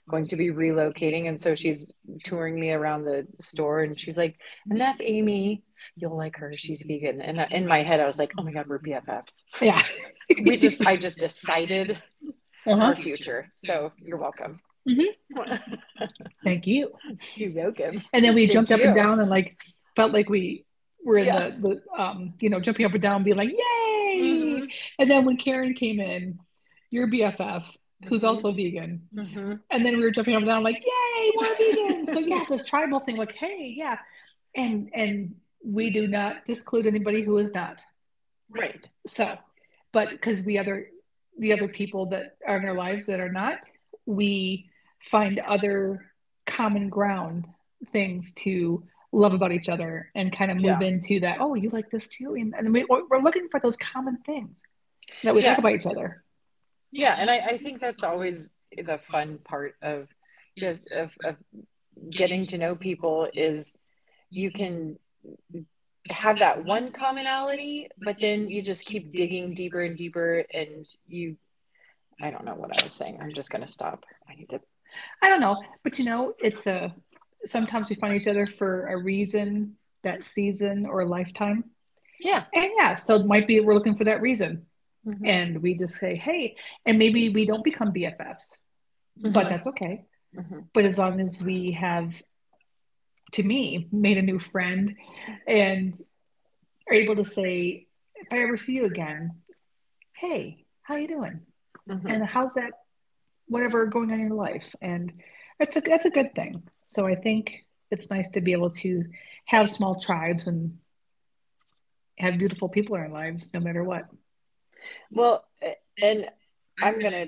[0.09, 1.93] going to be relocating, and so she's
[2.25, 4.39] touring me around the store, and she's like,
[4.71, 5.65] "And that's Amy.
[5.97, 6.55] You'll like her.
[6.57, 9.83] She's vegan." And in my head, I was like, "Oh my god, we're BFFs." Yeah,
[10.29, 12.03] we just, I just decided
[12.67, 12.81] uh-huh.
[12.83, 13.49] our future.
[13.51, 14.59] So you're welcome.
[14.89, 16.07] Mm-hmm.
[16.45, 16.93] Thank you.
[17.35, 18.03] You're welcome.
[18.13, 18.77] And then we Thank jumped you.
[18.77, 19.59] up and down and like
[19.97, 20.65] felt like we
[21.05, 21.51] we're in yeah.
[21.51, 24.21] the, the um, you know, jumping up and down, being like, yay.
[24.21, 24.65] Mm-hmm.
[24.99, 26.39] And then when Karen came in,
[26.91, 27.63] your BFF,
[28.09, 29.03] who's also vegan.
[29.15, 29.55] Mm-hmm.
[29.71, 32.07] And then we were jumping up and down, like, yay, more vegan.
[32.07, 33.99] so yeah, this tribal thing, like, hey, yeah.
[34.55, 37.83] And and we do not disclude anybody who is not.
[38.51, 38.89] Right.
[39.07, 39.37] So,
[39.93, 40.89] but because we other
[41.39, 43.61] the other people that are in our lives that are not,
[44.07, 46.13] we find other
[46.47, 47.47] common ground
[47.93, 48.83] things to
[49.17, 50.89] love about each other and kind of move yeah.
[50.89, 54.19] into that oh you like this too and, and we, are looking for those common
[54.27, 54.61] things
[55.25, 55.51] that we yeah.
[55.51, 56.23] talk about each other
[56.93, 60.09] yeah and I, I, think that's always the fun part of
[60.59, 61.37] just of, of
[62.11, 63.77] getting to know people is
[64.31, 64.99] you can
[66.11, 71.37] have that one commonality but then you just keep digging deeper and deeper and you
[72.21, 74.61] i don't know what i was saying i'm just going to stop i need to
[75.23, 76.95] i don't know but you know it's a
[77.47, 81.65] sometimes we find each other for a reason, that season or lifetime.
[82.21, 82.45] Yeah.
[82.55, 84.67] And yeah, so it might be we're looking for that reason.
[85.07, 85.25] Mm-hmm.
[85.25, 88.59] And we just say, hey, and maybe we don't become BFFs,
[89.19, 89.33] mm-hmm.
[89.33, 90.05] but that's okay.
[90.37, 90.61] Mm-hmm.
[90.73, 92.21] But as long as we have,
[93.33, 94.97] to me, made a new friend
[95.47, 96.01] and
[96.89, 99.33] are able to say, if I ever see you again,
[100.15, 101.41] hey, how you doing?
[101.89, 102.07] Mm-hmm.
[102.07, 102.73] And how's that,
[103.47, 104.75] whatever going on in your life?
[104.83, 105.13] And
[105.59, 106.63] that's a that's a good thing.
[106.85, 109.05] So I think it's nice to be able to
[109.47, 110.79] have small tribes and
[112.19, 114.09] have beautiful people in our lives, no matter what.
[115.11, 115.45] Well,
[116.01, 116.27] and
[116.81, 117.27] I'm gonna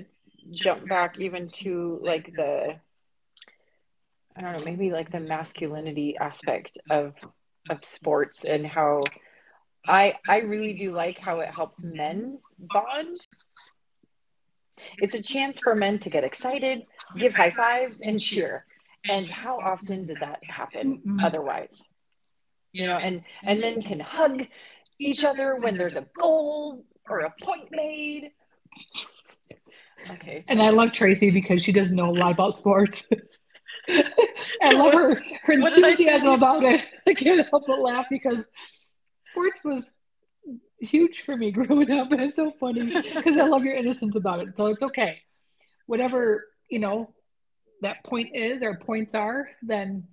[0.50, 2.78] jump back even to like the
[4.36, 7.14] I don't know, maybe like the masculinity aspect of
[7.70, 9.02] of sports and how
[9.86, 13.16] I I really do like how it helps men bond
[14.98, 16.86] it's a chance for men to get excited,
[17.16, 18.64] give high fives, and cheer.
[19.08, 21.82] And how often does that happen otherwise?
[22.72, 24.46] You know, and and men can hug
[24.98, 28.32] each other when there's a goal or a point made.
[30.10, 30.42] Okay.
[30.42, 30.52] So.
[30.52, 33.08] And I love Tracy because she doesn't know a lot about sports.
[34.62, 36.84] I love her her enthusiasm about it.
[37.06, 38.46] I can't help but laugh because
[39.30, 39.97] sports was
[40.80, 44.40] huge for me growing up, and it's so funny because I love your innocence about
[44.40, 44.56] it.
[44.56, 45.18] So it's okay.
[45.86, 47.12] Whatever you know
[47.82, 50.04] that point is or points are, then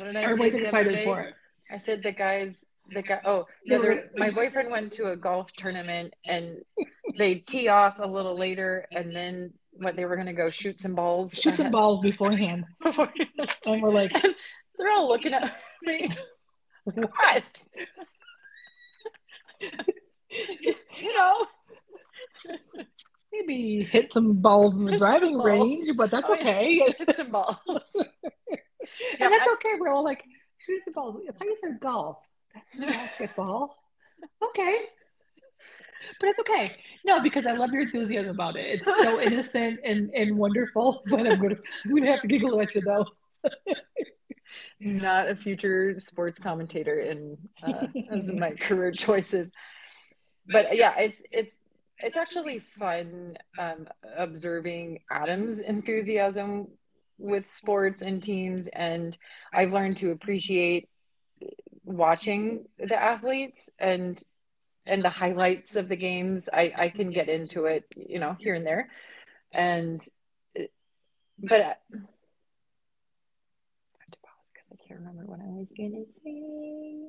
[0.00, 1.34] everybody's excited for it.
[1.70, 3.20] I said the guys, the guy.
[3.24, 6.58] Oh, the other, my boyfriend went to a golf tournament, and
[7.18, 10.78] they tee off a little later, and then what they were going to go shoot
[10.78, 11.34] some balls.
[11.34, 12.64] Shoot some balls beforehand.
[12.82, 13.28] beforehand.
[13.66, 14.12] and we're like,
[14.78, 16.10] they're all looking at me.
[16.84, 17.44] what?
[20.96, 21.46] you know,
[23.32, 26.40] maybe hit some balls in the Hit driving range, but that's Oh, yeah.
[26.40, 26.94] okay.
[26.98, 27.56] hit some balls.
[27.96, 29.74] and that's okay.
[29.78, 30.24] We're all like,
[30.58, 31.18] shoot the balls.
[31.26, 32.18] If I said golf,
[32.54, 33.76] that's basketball.
[34.42, 34.78] Okay.
[36.20, 36.76] But it's okay.
[37.04, 38.66] No, because I love your enthusiasm about it.
[38.66, 41.02] It's so innocent and, and wonderful.
[41.10, 43.06] But I'm gonna I'm gonna have to giggle at you though.
[44.80, 49.50] Not a future sports commentator in uh, as my career choices,
[50.46, 51.60] but yeah, it's it's
[51.98, 53.86] it's actually fun um,
[54.16, 56.68] observing Adam's enthusiasm
[57.18, 59.16] with sports and teams, and
[59.52, 60.88] I've learned to appreciate
[61.84, 64.20] watching the athletes and
[64.86, 66.48] and the highlights of the games.
[66.52, 68.90] I I can get into it, you know, here and there,
[69.52, 70.00] and
[71.38, 71.80] but.
[74.94, 77.08] Remember what I was gonna say.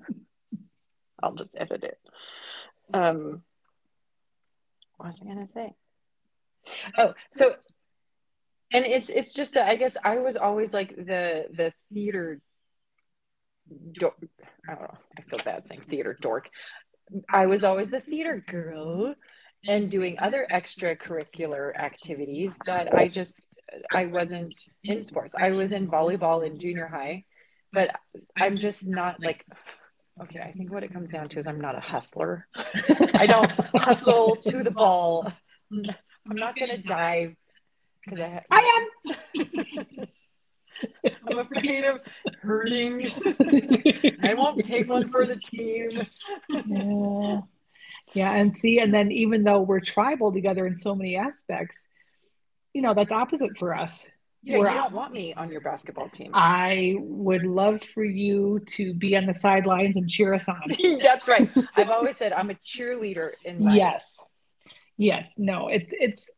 [1.22, 1.98] I'll just edit it.
[2.92, 3.42] Um,
[4.96, 5.74] what was I gonna say?
[6.96, 7.56] Oh, so,
[8.72, 12.40] and it's it's just that I guess I was always like the the theater.
[13.92, 14.16] Dork.
[14.68, 14.98] I don't know.
[15.18, 16.48] I feel bad saying theater dork.
[17.30, 19.14] I was always the theater girl,
[19.66, 23.46] and doing other extracurricular activities that I just
[23.92, 25.34] I wasn't in sports.
[25.38, 27.24] I was in volleyball in junior high,
[27.72, 27.90] but
[28.36, 29.44] I'm just not like
[30.22, 32.46] okay, I think what it comes down to is I'm not a hustler.
[33.14, 35.32] I don't hustle to the ball.
[35.72, 37.34] I'm not gonna dive
[38.04, 40.08] because I, have, I
[41.28, 42.00] I'm afraid of
[42.42, 43.10] hurting.
[44.22, 46.06] I won't take one for the team.
[46.48, 47.40] Yeah.
[48.12, 48.32] Yeah.
[48.32, 51.88] And see, and then even though we're tribal together in so many aspects,
[52.74, 54.04] you know, that's opposite for us.
[54.42, 56.30] Yeah, We're- you don't want me on your basketball team.
[56.34, 60.60] I would love for you to be on the sidelines and cheer us on.
[61.02, 61.48] That's right.
[61.76, 63.76] I've always said I'm a cheerleader in life.
[63.76, 64.16] Yes.
[64.98, 65.34] Yes.
[65.38, 66.30] No, it's it's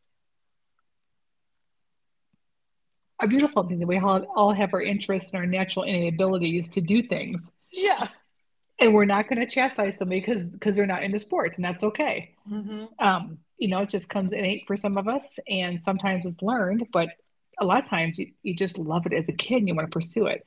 [3.21, 6.69] a beautiful thing that we all, all have our interests and our natural innate abilities
[6.69, 7.41] to do things.
[7.71, 8.07] Yeah.
[8.79, 11.83] And we're not going to chastise somebody because because they're not into sports, and that's
[11.83, 12.35] okay.
[12.47, 16.43] hmm Um, you know, it just comes innate for some of us, and sometimes it's
[16.43, 17.09] learned, but
[17.59, 19.87] a lot of times you, you just love it as a kid and you want
[19.87, 20.43] to pursue it.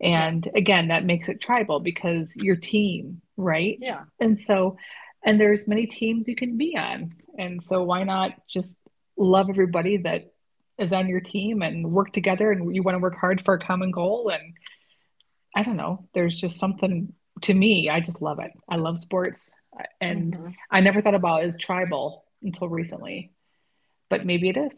[0.00, 3.78] And again, that makes it tribal because your team, right?
[3.80, 4.02] Yeah.
[4.20, 4.76] And so,
[5.24, 7.14] and there's many teams you can be on.
[7.38, 8.82] And so why not just
[9.16, 10.32] love everybody that
[10.78, 13.60] is on your team and work together and you want to work hard for a
[13.60, 14.54] common goal and
[15.54, 17.12] I don't know, there's just something
[17.42, 18.52] to me, I just love it.
[18.68, 19.52] I love sports
[20.00, 20.54] and Mhm.
[20.70, 23.32] I never thought about it as tribal until recently.
[24.08, 24.72] But maybe it is.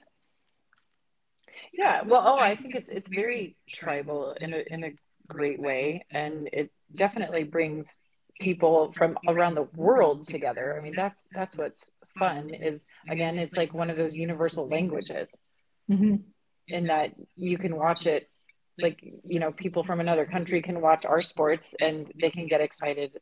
[1.72, 4.92] Yeah, well, oh, I think it's it's very tribal in a in a
[5.26, 8.02] great way, and it definitely brings
[8.40, 10.76] people from around the world together.
[10.78, 15.30] I mean, that's that's what's fun is again, it's like one of those universal languages
[15.88, 16.16] hmm
[16.68, 18.28] in that you can watch it
[18.78, 22.60] like, you know, people from another country can watch our sports and they can get
[22.60, 23.20] excited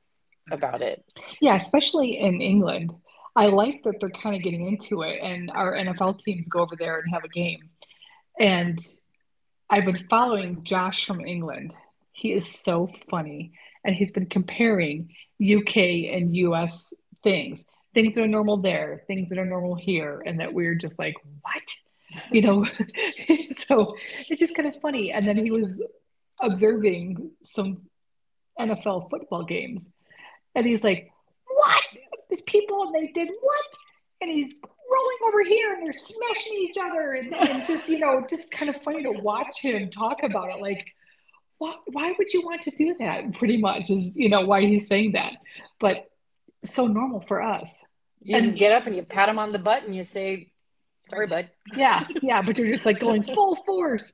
[0.50, 1.04] about it.
[1.40, 2.94] Yeah, especially in England.
[3.36, 6.74] I like that they're kind of getting into it, and our NFL teams go over
[6.76, 7.70] there and have a game.
[8.38, 8.78] And
[9.68, 11.74] I've been following Josh from England.
[12.12, 13.52] He is so funny,
[13.84, 15.76] and he's been comparing UK
[16.12, 20.52] and US things, things that are normal there, things that are normal here, and that
[20.52, 21.62] we're just like, what?
[22.33, 22.64] You know,
[23.66, 23.94] so
[24.29, 25.12] it's just kind of funny.
[25.12, 25.87] And then he was
[26.40, 27.83] observing some
[28.59, 29.94] NFL football games,
[30.55, 31.11] and he's like,
[31.46, 31.83] what?
[32.29, 33.64] These people, and they did what?
[34.20, 38.25] And he's rolling over here, and they're smashing each other, and, and just, you know,
[38.29, 40.61] just kind of funny to watch him talk about it.
[40.61, 40.87] Like,
[41.59, 43.35] what, why would you want to do that?
[43.38, 45.35] Pretty much is, you know, why he's saying that.
[45.79, 46.11] But
[46.64, 47.85] so normal for us.
[48.23, 50.49] You And- just get up and you pat him on the butt and you say,
[51.11, 54.12] "Sorry, bud." Yeah, yeah, but you're just like going full force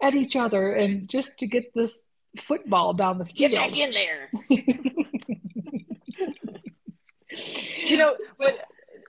[0.00, 3.52] at each other, and just to get this football down the field.
[3.52, 4.30] Get back in there.
[7.86, 8.54] you know but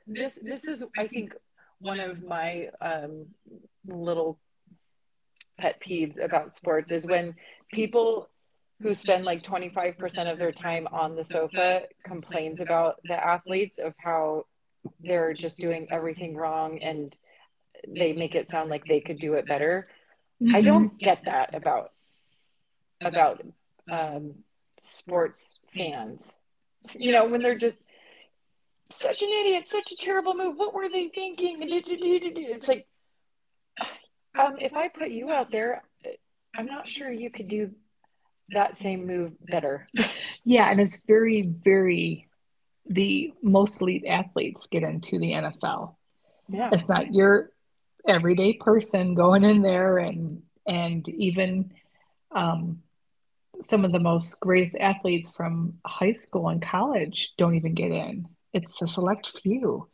[0.08, 1.34] this this is i think
[1.80, 3.26] one of my um
[3.88, 4.40] little
[5.58, 7.36] pet peeves about sports is when
[7.72, 8.30] people
[8.82, 13.94] who spend like 25% of their time on the sofa complains about the athletes of
[13.98, 14.46] how
[15.02, 17.18] they're just doing everything wrong and
[17.88, 19.88] they make it sound like they could do it better
[20.54, 21.92] i don't get that about
[23.02, 23.42] about
[23.92, 24.34] um
[24.80, 26.38] sports fans
[26.96, 27.84] you know when they're just
[28.92, 30.58] such an idiot, such a terrible move.
[30.58, 31.58] What were they thinking?
[31.62, 32.88] It's like,
[34.40, 35.84] um, if I put you out there,
[36.56, 37.72] I'm not sure you could do
[38.50, 39.86] that same move better.
[40.46, 42.28] Yeah, and it's very, very
[42.90, 45.96] the most elite athletes get into the NFL.
[46.50, 46.72] Yeah.
[46.74, 47.52] It's not your
[48.08, 51.72] everyday person going in there and and even
[52.32, 52.82] um,
[53.62, 58.28] some of the most greatest athletes from high school and college don't even get in.
[58.54, 59.88] It's a select few.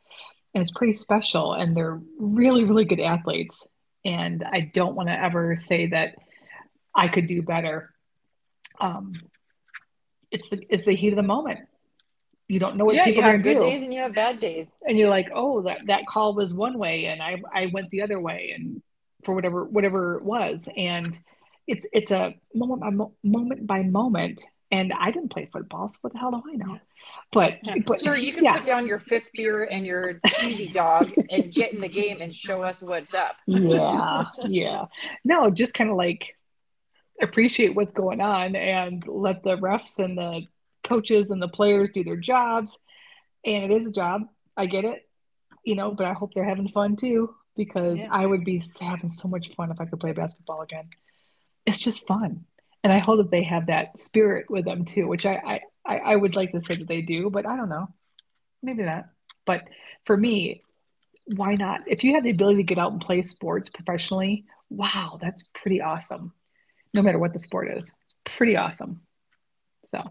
[0.53, 1.53] And it's pretty special.
[1.53, 3.65] And they're really, really good athletes.
[4.03, 6.15] And I don't want to ever say that
[6.93, 7.93] I could do better.
[8.79, 9.13] Um,
[10.31, 11.61] it's the, it's the heat of the moment.
[12.47, 14.13] You don't know what yeah, people you are have good do days and you have
[14.13, 14.71] bad days.
[14.87, 18.03] and you're like, oh, that that call was one way, and I I went the
[18.03, 18.81] other way, and
[19.23, 21.17] for whatever whatever it was, and
[21.67, 24.43] it's it's a moment by mo- moment by moment.
[24.71, 26.79] And I didn't play football, so what the hell do I know?
[27.31, 27.75] But Yeah.
[27.85, 31.53] but Sir, you can yeah, put down your fifth beer and your cheesy dog and
[31.53, 33.35] get in the game and show us what's up.
[33.47, 34.85] yeah, yeah.
[35.23, 36.35] No, just kind of like
[37.21, 40.41] appreciate what's going on and let the refs and the
[40.85, 42.77] coaches and the players do their jobs.
[43.45, 44.21] And it is a job.
[44.57, 45.07] I get it,
[45.63, 48.07] you know, but I hope they're having fun too because Yeah.
[48.11, 50.89] I would be having so much fun if I could play basketball again.
[51.65, 52.45] It's just fun.
[52.83, 55.97] And I hope that they have that spirit with them too, which I, I, I
[55.97, 57.87] I would like to say that they do, but I don't know.
[58.61, 59.05] Maybe not.
[59.45, 59.67] But
[60.05, 60.61] for me,
[61.25, 61.81] why not?
[61.87, 65.81] If you have the ability to get out and play sports professionally, wow, that's pretty
[65.81, 66.33] awesome.
[66.93, 67.91] No matter what the sport is,
[68.23, 69.01] pretty awesome.
[69.85, 70.03] So,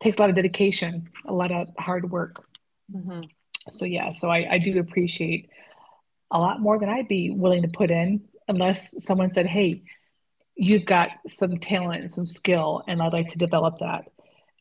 [0.00, 2.46] takes a lot of dedication, a lot of hard work.
[2.92, 3.28] Mhm.
[3.70, 5.50] So yeah, so I, I do appreciate
[6.30, 9.82] a lot more than I'd be willing to put in, unless someone said, "Hey,
[10.54, 14.04] you've got some talent and some skill, and I'd like to develop that."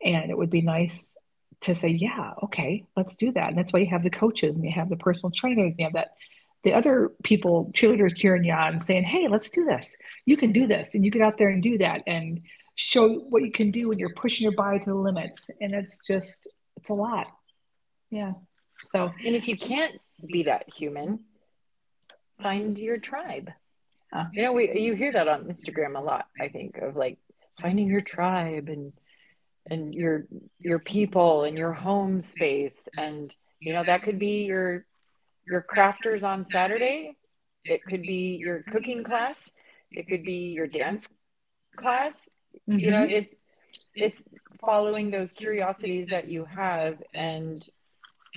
[0.04, 1.18] And it would be nice
[1.62, 4.66] to say, "Yeah, okay, let's do that." And that's why you have the coaches and
[4.66, 6.16] you have the personal trainers and you have that
[6.64, 9.96] the other people, cheerleaders cheering you on, saying, "Hey, let's do this.
[10.26, 12.42] You can do this," and you get out there and do that and
[12.82, 15.50] show what you can do when you're pushing your body to the limits.
[15.60, 17.28] And it's just, it's a lot.
[18.10, 18.32] Yeah.
[18.84, 21.20] So And if you can't be that human,
[22.42, 23.52] find your tribe.
[24.14, 24.26] Huh.
[24.32, 27.20] You know, we you hear that on Instagram a lot, I think, of like
[27.62, 28.94] finding your tribe and
[29.70, 30.26] and your
[30.58, 32.88] your people and your home space.
[32.98, 34.86] And you know, that could be your
[35.46, 37.18] your crafters on Saturday.
[37.66, 39.52] It could be your cooking class.
[39.92, 41.10] It could be your dance
[41.76, 42.30] class.
[42.68, 43.12] You know, mhm.
[43.12, 43.36] it's
[43.96, 44.24] it's
[44.62, 47.62] following those curiosities that you have and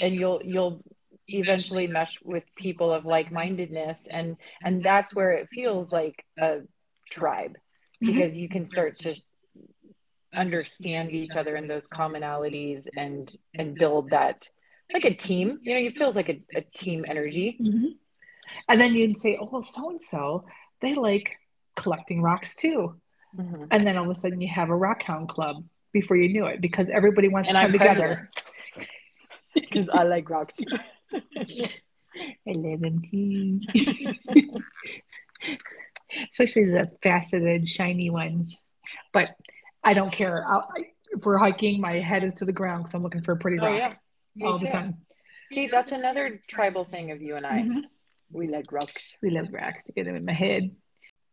[0.00, 0.82] and you'll you'll
[1.28, 6.60] eventually mesh with people of like-mindedness and and that's where it feels like a
[7.10, 7.56] tribe
[8.02, 8.06] Mhm.
[8.06, 9.14] because you can start to
[10.34, 14.48] understand each other and those commonalities and and build that
[14.92, 17.96] like a team you know it feels like a, a team energy Mhm.
[18.68, 20.44] And then you'd say, oh, well, so and so,
[20.80, 21.38] they like
[21.76, 23.00] collecting rocks too.
[23.36, 23.68] Mhm.
[23.70, 26.46] And then all of a sudden you have a rock hound club before you knew
[26.46, 28.30] it because everybody wants and to come together.
[29.54, 30.56] because i like rocks
[32.46, 33.62] Eleven
[36.30, 38.54] Especially the faceted, shiny ones.
[39.12, 39.28] But
[39.82, 40.44] I don't care.
[40.46, 43.32] I'll, I, if we're hiking, my head is to the ground because I'm looking for
[43.32, 43.94] a pretty oh rock yeah
[44.36, 44.98] Me all the time.
[45.50, 47.82] see that's another tribal thing of you and i Mhm.
[48.30, 50.74] we like rocks We love rocks to get them in my head.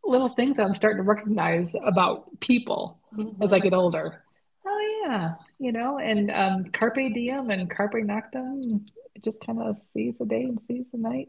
[0.04, 2.98] Little things I'm starting to recognize about people
[3.40, 4.24] as I get older.
[4.66, 8.86] Oh yeah, you know, and um, carpe diem and carpe noctem.
[9.14, 11.28] It just kind of seize the day and seize the night.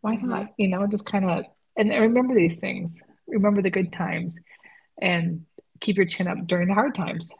[0.00, 0.22] Why Mhm.
[0.24, 0.54] not?
[0.56, 1.44] You know, just kind of
[1.76, 3.00] and remember these things.
[3.26, 4.36] Remember the good times,
[5.00, 5.46] and
[5.80, 7.32] keep your chin up during the hard times.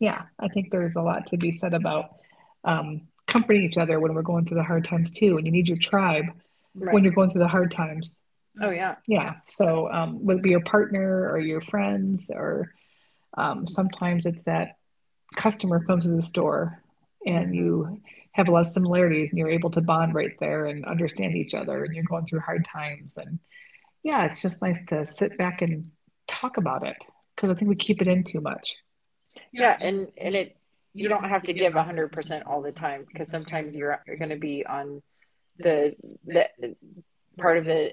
[0.00, 2.16] Yeah, I think there's a lot to be said about
[2.64, 5.36] um, comforting each other when we're going through the hard times too.
[5.36, 6.26] And you need your tribe
[6.74, 8.18] right when you're going through the hard times
[8.62, 8.96] oh yeah.
[9.06, 12.72] Yeah so um, whether it be your partner or your friends or
[13.36, 14.76] um, sometimes it's that
[15.36, 16.82] customer comes to the store
[17.26, 18.00] and you
[18.32, 21.54] have a lot of similarities and you're able to bond right there and understand each
[21.54, 23.38] other and you're going through hard times and
[24.02, 25.90] yeah it's just nice to sit back and
[26.28, 26.96] talk about it
[27.34, 28.74] because i think we keep it in too much.
[29.52, 30.56] Yeah, and and it
[30.92, 34.36] you don't have to give 100% all the time because sometimes you're, you're going to
[34.36, 35.02] be on
[35.58, 36.48] the the
[37.36, 37.92] part of the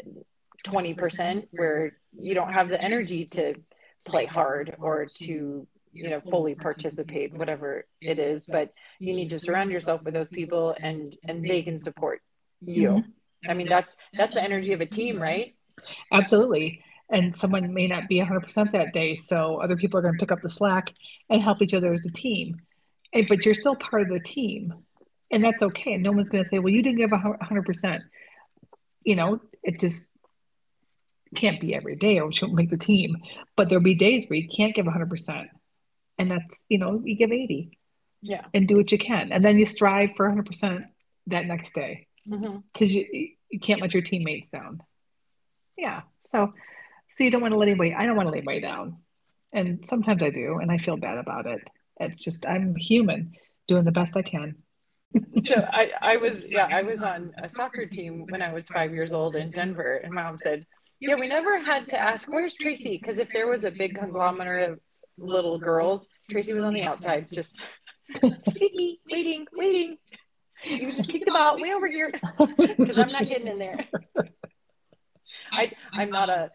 [0.64, 3.56] 20% where you don't have the energy to
[4.06, 9.40] play hard or to you know fully participate whatever it is but you need to
[9.40, 12.22] surround yourself with those people and and they can support
[12.62, 12.90] you.
[12.90, 13.52] Mm-hmm.
[13.52, 15.56] I mean that's that's the energy of a team right?
[16.12, 16.84] Absolutely.
[17.10, 20.32] And someone may not be 100% that day so other people are going to pick
[20.32, 20.94] up the slack
[21.30, 22.56] and help each other as a team.
[23.12, 24.74] And, but you're still part of the team
[25.30, 25.94] and that's okay.
[25.94, 28.00] And no one's going to say well you didn't give 100%
[29.04, 30.11] you know it just
[31.36, 33.18] can't be every day or she won't make the team.
[33.56, 35.46] But there'll be days where you can't give 100%.
[36.18, 37.78] And that's, you know, you give 80.
[38.22, 38.46] Yeah.
[38.54, 39.32] And do what you can.
[39.32, 40.84] And then you strive for 100%
[41.28, 43.16] that next day because mm-hmm.
[43.16, 44.82] you, you can't let your teammates down.
[45.78, 46.02] Yeah.
[46.20, 46.54] So,
[47.10, 48.98] so you don't want to let anybody, I don't want to let anybody down.
[49.54, 51.60] And sometimes I do, and I feel bad about it.
[52.00, 53.34] It's just, I'm human
[53.68, 54.56] doing the best I can.
[55.44, 58.94] so I, I was yeah I was on a soccer team when I was five
[58.94, 60.66] years old in Denver, and my mom said,
[61.02, 64.70] "Yeah, we never had to ask where's Traci because if there was a big conglomerate
[64.70, 64.80] of
[65.18, 67.60] little girls, Traci was on the outside, just
[68.24, 69.98] excuse me, waiting, waiting.
[70.64, 72.10] You just kick them ball way over here
[72.78, 73.80] because I'm not getting in there.
[75.52, 76.52] I I'm not a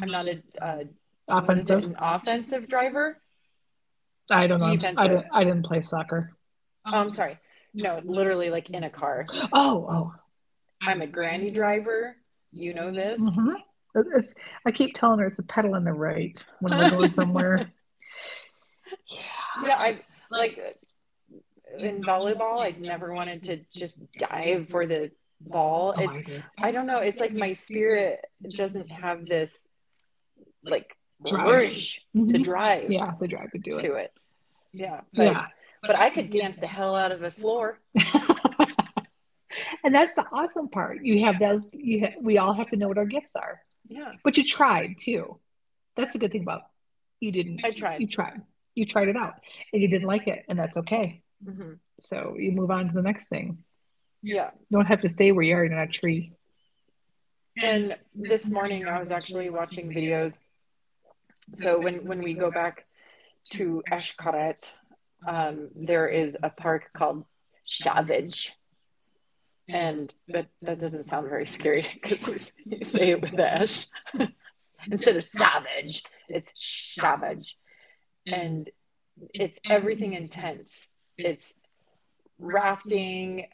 [0.00, 0.84] I'm not a uh,
[1.28, 3.18] offensive an offensive driver.
[4.30, 4.74] I don't know.
[4.74, 4.98] Defensive.
[4.98, 6.30] I didn't I didn't play soccer.
[6.86, 7.38] Oh, I'm sorry.
[7.74, 9.26] No, literally like in a car.
[9.52, 10.14] Oh, oh.
[10.80, 12.16] I'm a granny driver.
[12.52, 13.20] You know this.
[13.20, 13.54] Mm-hmm.
[14.14, 14.34] It's,
[14.64, 17.70] I keep telling her it's a pedal on the right when we're going somewhere.
[19.10, 19.66] yeah.
[19.66, 20.58] Yeah, I like
[21.78, 22.60] in volleyball.
[22.60, 25.94] I never wanted to just dive for the ball.
[25.96, 26.98] Oh, it's I, I, don't know.
[26.98, 29.68] It's like my spirit doesn't have this
[30.62, 30.96] like
[31.26, 31.72] drive.
[31.72, 32.28] Mm-hmm.
[32.28, 32.90] the drive.
[32.90, 33.82] Yeah, the drive to do it.
[33.82, 34.12] To it.
[34.72, 35.00] Yeah.
[35.12, 35.46] But, yeah
[35.82, 37.78] but I could dance the hell out of a floor.
[39.84, 41.04] and that's the awesome part.
[41.04, 41.70] You have those.
[41.72, 43.60] You ha- we all have to know what our gifts are.
[43.88, 44.12] Yeah.
[44.22, 45.38] But you tried too.
[45.96, 46.62] That's a good thing about
[47.20, 47.64] you didn't.
[47.64, 48.00] I tried.
[48.00, 48.42] You tried.
[48.74, 49.34] You tried it out,
[49.72, 51.22] and you didn't like it, and that's okay.
[51.44, 51.72] Mm-hmm.
[52.00, 53.58] So you move on to the next thing.
[54.22, 54.50] Yeah.
[54.68, 56.32] You don't have to stay where you are in a tree.
[57.60, 60.38] And this morning I was actually watching videos.
[61.52, 62.86] So when when we go back
[63.52, 64.70] to Xcaret,
[65.26, 67.24] um, there is a park called
[67.66, 68.50] Xavage.
[69.68, 73.90] And but that doesn't sound very scary because you say it with the S.
[74.90, 77.56] Instead of savage, it's savage.
[78.26, 78.68] And
[79.34, 80.88] it's everything intense.
[81.18, 81.52] It's
[82.38, 83.48] rafting,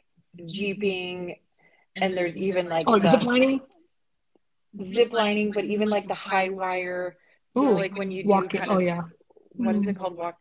[0.45, 1.37] jeeping,
[1.95, 3.61] and there's even like oh, the, zip lining,
[4.83, 7.17] zip lining, but even like the high wire,
[7.57, 8.59] Ooh, you know, like when you do walking.
[8.59, 9.01] kind oh, of, oh yeah,
[9.53, 9.91] what is mm-hmm.
[9.91, 10.15] it called?
[10.15, 10.35] Walk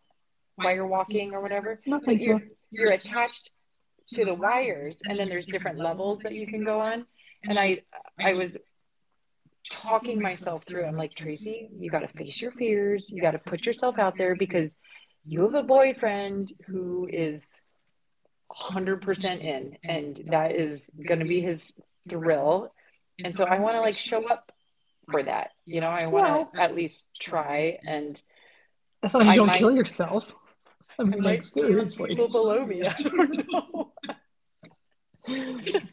[0.58, 1.80] wire walking or whatever.
[1.86, 2.42] No, thank you're.
[2.70, 3.50] You're attached
[4.08, 7.06] to the wires, and then there's different levels that you can go on.
[7.44, 7.82] And I,
[8.18, 8.56] I was
[9.70, 10.84] talking myself through.
[10.84, 13.10] I'm like, Traci, you got to face your fears.
[13.10, 14.76] You got to put yourself out there because
[15.24, 17.50] you have a boyfriend who is
[18.52, 21.72] 100% in, and that is going to be his
[22.08, 22.72] thrill.
[23.22, 24.52] And so I want to like show up
[25.10, 25.50] for that.
[25.66, 28.20] You know, I want to well, at least try and.
[29.02, 30.34] As long as you don't might, kill yourself.
[30.98, 32.10] I mean, like seriously.
[32.10, 32.86] People below me.
[32.86, 33.92] I don't know.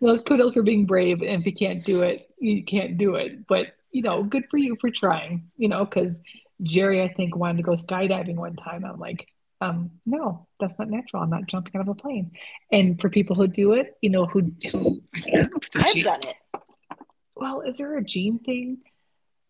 [0.02, 1.22] Those kudos for being brave.
[1.22, 3.48] And if you can't do it, you can't do it.
[3.48, 5.50] But you know, good for you for trying.
[5.58, 6.22] You know, because
[6.64, 8.86] Jerry, I think, wanted to go skydiving one time.
[8.86, 9.28] I'm like,
[9.62, 11.22] um, no, that's not natural.
[11.24, 12.32] I'm not jumping out of a plane.
[12.72, 16.36] And for people who do it, you know, who who I've done it.
[17.36, 18.80] Well, is there a gene thing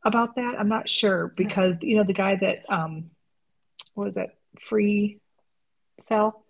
[0.05, 0.55] about that?
[0.59, 3.11] I'm not sure because you know the guy that um,
[3.95, 4.29] what was it,
[4.59, 5.19] free
[6.01, 6.43] Sal,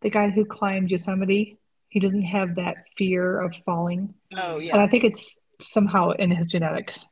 [0.00, 1.58] the guy who climbed Yosemite,
[1.88, 4.14] he doesn't have that fear of falling.
[4.36, 4.72] Oh yeah.
[4.74, 7.04] And I think it's somehow in his genetics.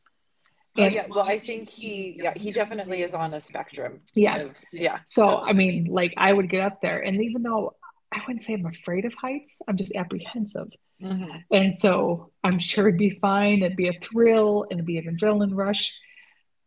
[0.76, 1.06] Oh, and, oh, yeah.
[1.08, 4.00] Well, I think he, yeah, he definitely is on a spectrum.
[4.14, 4.44] Yes.
[4.44, 4.98] Of, yeah.
[5.06, 7.74] So, so, I mean, like, I would get up there, and even though
[8.12, 10.68] I wouldn't say I'm afraid of heights, I'm just apprehensive.
[11.02, 11.38] Mm-hmm.
[11.50, 13.62] And so I'm sure it'd be fine.
[13.62, 15.98] It'd be a thrill and it'd be an adrenaline rush.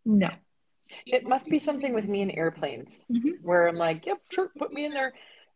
[0.05, 0.29] No.
[1.05, 3.29] It must be something with me in airplanes mm-hmm.
[3.41, 5.13] where I'm like, yep, sure, put me in there.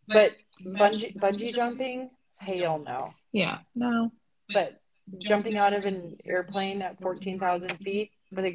[0.07, 0.33] But
[0.65, 3.13] bungee bungee jumping, hell no.
[3.31, 4.11] Yeah, no.
[4.53, 4.79] But
[5.19, 8.45] jumping out of an airplane at fourteen thousand feet, but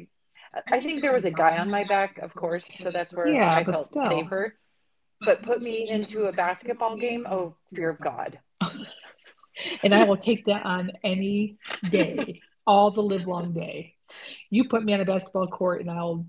[0.71, 3.53] I think there was a guy on my back, of course, so that's where yeah,
[3.53, 4.07] I felt still.
[4.07, 4.55] safer.
[5.21, 8.39] But put me into a basketball game, oh fear of God.
[9.83, 11.57] and I will take that on any
[11.89, 13.95] day, all the live long day.
[14.49, 16.25] You put me on a basketball court and I'll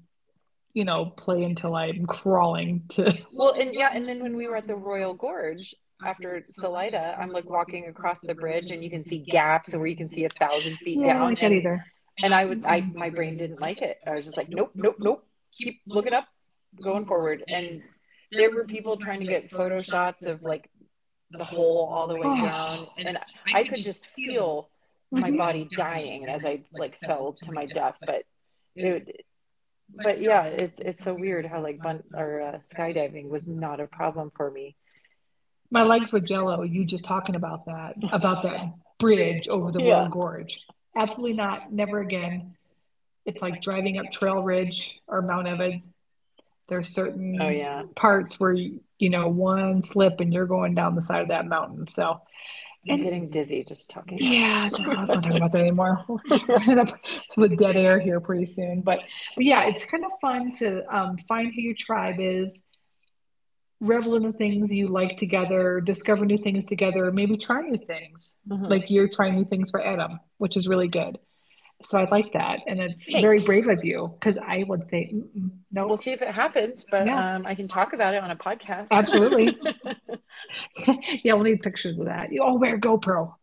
[0.75, 3.17] you know, play until I'm crawling to.
[3.33, 7.31] Well, and yeah, and then when we were at the Royal Gorge after Salida, I'm
[7.31, 10.29] like walking across the bridge, and you can see gaps, where you can see a
[10.29, 11.17] thousand feet yeah, down.
[11.17, 11.85] I don't like and, either.
[12.23, 13.99] And I would, I my brain didn't like it.
[14.07, 15.27] I was just like, nope, nope, nope.
[15.59, 16.27] Keep looking up,
[16.83, 17.45] going forward.
[17.49, 17.83] And
[18.33, 20.71] there were people trying to get photo shots of like
[21.31, 22.45] the hole all the way oh.
[22.45, 23.19] down, and
[23.53, 24.71] I could just feel
[25.11, 27.97] my body dying as I like fell to my death.
[28.05, 28.25] But
[28.75, 29.25] it
[29.89, 33.87] but yeah, it's it's so weird how like bun- or uh, skydiving was not a
[33.87, 34.77] problem for me.
[35.71, 36.63] My legs were jello.
[36.63, 40.01] You just talking about that about that bridge over the yeah.
[40.01, 40.67] Royal Gorge?
[40.97, 41.73] Absolutely not.
[41.73, 42.55] Never again.
[43.25, 45.95] it's like driving up Trail Ridge or Mount Evans.
[46.69, 47.83] There's certain Oh yeah.
[47.95, 51.47] parts where you, you know one slip and you're going down the side of that
[51.47, 51.87] mountain.
[51.89, 52.21] So
[52.89, 54.19] I'm And- getting dizzy just talking.
[54.21, 56.05] yeah, let's not talk about that anymore.
[56.09, 56.89] We're running up
[57.37, 58.83] with dead air here pretty soon.
[58.83, 59.01] But,
[59.37, 62.63] but yeah, it's kind of fun to um, find who your tribe is,
[63.81, 68.41] revel in the things you like together, discover new things together, maybe try new things.
[68.49, 68.69] Mhm.
[68.71, 71.19] Like you're trying new things for Adam, which is really good.
[71.85, 75.51] So I like that, and it's very brave of you because I would say "Mm-mm,
[75.71, 75.87] no.
[75.87, 77.37] We'll see if it happens, but Yeah.
[77.37, 78.89] um, I can talk about it on a podcast.
[78.91, 79.57] Absolutely.
[81.25, 82.31] yeah, we'll need pictures of that.
[82.41, 83.35] Oh, wear GoPro.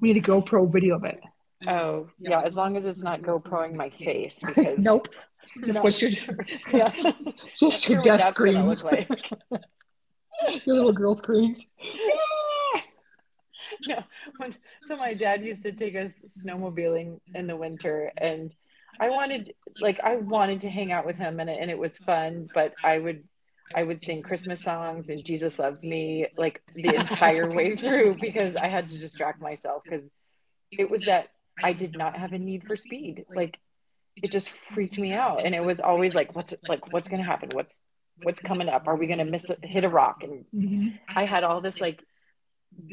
[0.00, 1.20] We need a GoPro video of it.
[1.68, 5.08] oh yeah, as long as it's not GoProing my face because Nope.
[5.66, 6.10] Just what your
[6.72, 7.12] yeah.
[7.60, 8.82] just your death screams.
[8.82, 9.08] like.
[10.64, 11.72] your little girl screams.
[13.86, 14.02] No.
[14.36, 14.54] When,
[14.84, 18.54] so my dad used to take us snowmobiling in the winter and
[19.00, 21.98] I wanted like I wanted to hang out with him and it, and it was
[21.98, 23.24] fun, but I would
[23.74, 28.56] I would sing Christmas songs and Jesus loves me like the entire way through because
[28.56, 30.10] I had to distract myself because
[30.70, 31.30] it was that
[31.62, 33.24] I did not have a need for speed.
[33.34, 33.58] Like
[34.22, 37.28] it just freaked me out and it was always like what's like what's going to
[37.28, 37.50] happen?
[37.52, 37.80] What's
[38.22, 38.86] what's coming up?
[38.86, 40.22] Are we going to miss a, hit a rock?
[40.22, 40.98] And Mhm.
[41.14, 42.02] I had all this like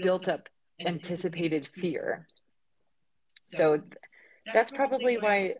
[0.02, 0.50] built up
[0.86, 2.28] anticipated fear.
[3.44, 3.82] So
[4.54, 5.56] that's probably why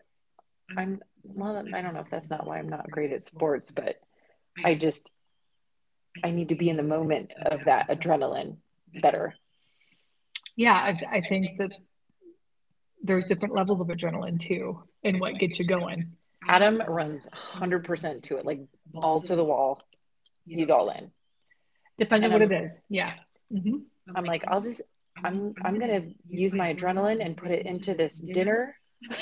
[0.76, 4.00] I'm well, I don't know if that's not why I'm not great at sports, but
[4.64, 5.12] I just
[6.24, 8.56] I need to be in the moment of that adrenaline
[9.00, 9.34] better.
[10.56, 11.72] Yeah, I, I think that
[13.02, 16.12] there's different levels of adrenaline too, and what gets you going.
[16.46, 19.80] Adam runs 100% to it, like balls to the wall.
[20.44, 21.10] He's all in.
[21.98, 22.84] Depends on what it I'm- is.
[22.88, 23.14] Yeah.
[23.50, 23.76] hmm
[24.14, 24.80] I'm like, I'll just
[25.24, 28.74] I'm I'm gonna use my adrenaline and put it into this dinner.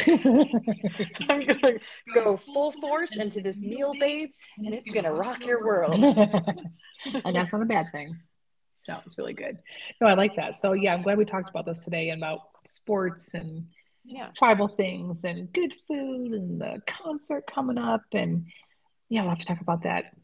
[0.09, 1.73] I'm gonna
[2.15, 6.03] go full force into this meal, babe, and it's gonna rock your world.
[6.05, 8.19] and that's not a bad thing.
[8.89, 9.59] No, it's really good.
[10.01, 10.57] No, I like that.
[10.57, 13.67] So yeah, I'm glad we talked about this today and about sports and
[14.05, 14.31] Yeah.
[14.37, 18.47] tribal things and good food and the concert coming up and
[19.09, 20.15] yeah, we'll have to talk about that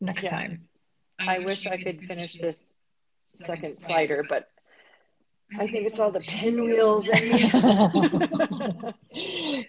[0.00, 0.30] next Yeah.
[0.30, 0.68] time.
[1.20, 2.76] I wish I could finish this
[3.28, 4.48] second slider, but
[5.58, 7.50] I think it's all the pinwheels in me.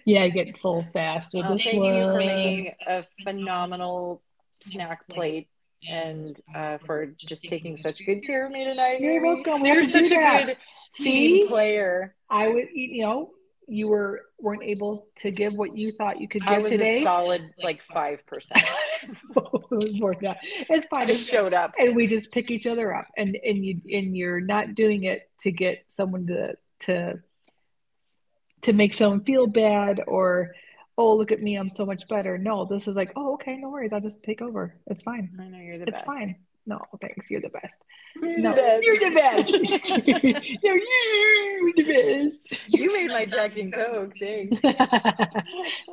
[0.04, 1.94] yeah, I get full fast with Um, this thank one.
[1.94, 4.22] you for making a phenomenal
[4.52, 5.48] snack plate
[5.88, 9.00] and uh, for just taking such good care of me tonight.
[9.00, 9.62] You're welcome.
[9.62, 10.46] We have You're to do such a that.
[10.46, 10.56] good
[10.92, 11.38] See?
[11.38, 12.14] team player.
[12.30, 13.30] I was, you know,
[13.68, 16.70] you were weren't able to give what you thought you could give I give was
[16.72, 17.00] today.
[17.00, 18.64] a solid like five percent.
[19.36, 20.38] it was more than that.
[20.42, 21.06] It's fine.
[21.06, 21.74] just showed up.
[21.78, 25.28] and we just pick each other up and and you and you're not doing it
[25.40, 27.20] to get someone to to
[28.62, 30.54] to make someone feel bad or
[30.98, 33.68] oh look at me i'm so much better no this is like oh okay no
[33.68, 36.00] worries i'll just take over it's fine I know you're the best.
[36.00, 36.06] it's best.
[36.18, 36.36] fine
[36.66, 37.84] no thanks you're the best
[38.20, 38.82] You're no the best.
[38.84, 39.52] you're the best
[40.64, 41.84] no you're the
[42.24, 44.14] best You made my Jack and Coke.
[44.18, 44.58] Thanks.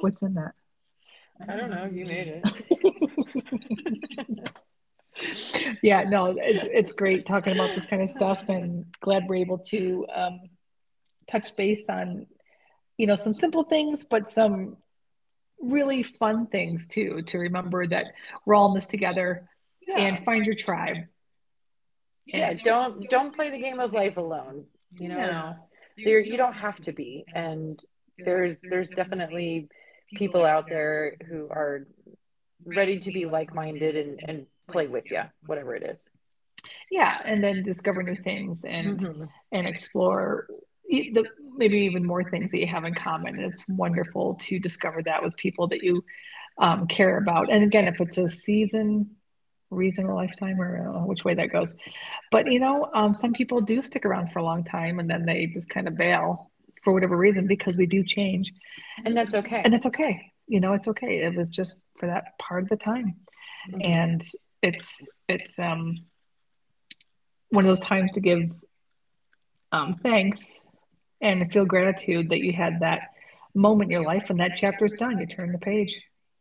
[0.01, 0.53] what's in that
[1.47, 1.85] I don't know.
[1.91, 2.43] You made it.
[5.83, 9.59] yeah, no, it's it's great talking about this kind of stuff, and glad we're able
[9.59, 10.41] to um,
[11.29, 12.27] touch base on,
[12.97, 14.77] you know, some simple things, but some
[15.61, 17.21] really fun things too.
[17.23, 18.05] To remember that
[18.45, 19.47] we're all in this together,
[19.97, 20.97] and find your tribe.
[22.25, 24.65] yeah, don't don't play the game of life alone.
[24.97, 25.53] You know, No.
[26.03, 27.77] there you don't have to be, and
[28.17, 29.69] there's there's definitely
[30.15, 31.87] people out there who are
[32.65, 35.99] ready to be like minded and and play with you, whatever it is.
[36.89, 39.29] Yeah, and then discover new things and Mhm.
[39.51, 40.47] and explore
[40.89, 41.25] the,
[41.57, 43.35] maybe even more things that you have in common.
[43.35, 46.03] And it's wonderful to discover that with people that you
[46.59, 47.51] um, care about.
[47.51, 49.15] And again, if it's a season,
[49.71, 51.73] reason, a lifetime, or I which way that goes.
[52.31, 55.25] But you know, um, some people do stick around for a long time and then
[55.25, 56.51] they just kind of bail
[56.83, 58.51] for whatever reason because we do change,
[59.05, 59.61] And that's okay.
[59.63, 60.31] and that's okay.
[60.47, 61.23] You know, it's okay.
[61.23, 63.15] It was just for that part of the time
[63.71, 63.85] Mhm.
[63.85, 64.21] and
[64.61, 65.95] it's it's um
[67.49, 68.41] one of those times to give
[69.71, 70.67] um thanks
[71.21, 72.99] and feel gratitude that you had that
[73.55, 75.97] moment in your life and that chapter is done you turn the page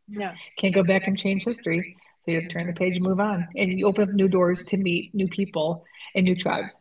[0.08, 0.34] yeah.
[0.58, 3.46] can't go back and change history so you just turn the page and move on
[3.54, 5.84] and you open up new doors to meet new people
[6.16, 6.74] and new tribes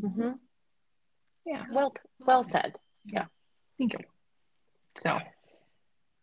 [0.00, 0.32] hmm
[1.46, 2.78] yeah Well, well said.
[3.78, 3.98] Thank you
[4.96, 5.18] so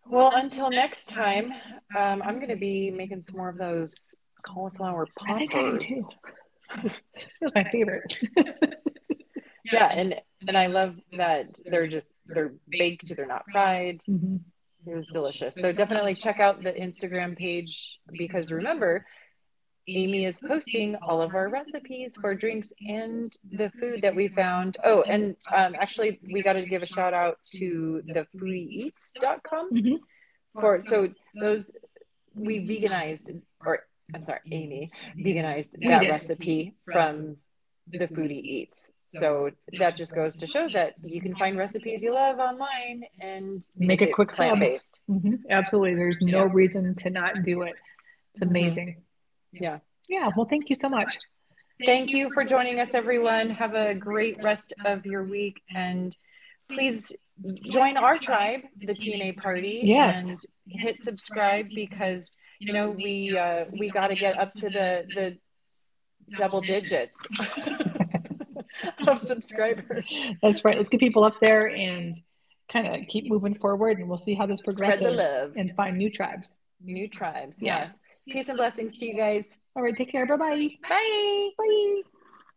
[0.10, 1.52] Well, until next time,
[1.98, 3.94] um, I'm going to be making some more of those
[4.44, 5.86] cauliflower i think i am poppers.
[5.86, 6.04] too
[7.42, 8.20] that's my favorite
[9.72, 10.16] Yeah, and
[10.48, 13.98] and I love that they're just they're baked, they're not fried.
[14.10, 14.40] Mhm.
[14.88, 15.54] it was delicious.
[15.56, 19.06] So definitely check out the Instagram page because remember,
[19.88, 24.78] Amy is posting all of our recipes for drinks and the food that we found.
[24.84, 30.00] Oh, and um, actually, we got to give a shout out to the foodieeats.com Mhm.
[30.54, 31.10] for so
[31.40, 31.72] those
[32.36, 37.38] we veganized or I'm sorry, Amy veganized that recipe from
[37.88, 38.92] the foodie eats.
[39.08, 43.58] So that just goes to show that you can find recipes you love online and
[43.76, 45.00] Make a quick plant based.
[45.10, 45.40] Mhm.
[45.50, 45.96] Absolutely.
[45.96, 47.76] There's no reason to not do it.
[48.34, 49.04] It's amazing.
[49.52, 49.80] Yeah.
[50.10, 50.30] Yeah.
[50.36, 51.18] Well, thank you so much.
[51.86, 53.50] Thank you for joining us, everyone.
[53.50, 56.16] Have a great rest of your week and
[56.70, 57.12] please
[57.64, 59.82] join our tribe, the TNA party.
[59.84, 60.30] Yes.
[60.30, 60.38] And
[60.68, 62.30] hit subscribe because
[62.60, 65.38] you know we uh, we got to get up to the the
[66.38, 67.18] double digits
[69.08, 70.08] of subscribers.
[70.42, 70.78] That's right.
[70.78, 72.16] Let's get people up there and
[72.72, 75.20] kind of keep moving forward, and we'll see how this progresses
[75.56, 76.54] and find new tribes.
[76.84, 77.62] New tribes.
[77.62, 77.90] Yes.
[77.90, 77.98] Yes.
[78.30, 79.58] Peace and blessings to you guys.
[79.76, 79.96] All right.
[79.96, 80.26] Take care.
[80.26, 80.70] Bye-bye.
[80.88, 81.50] Bye.
[81.58, 82.02] Bye.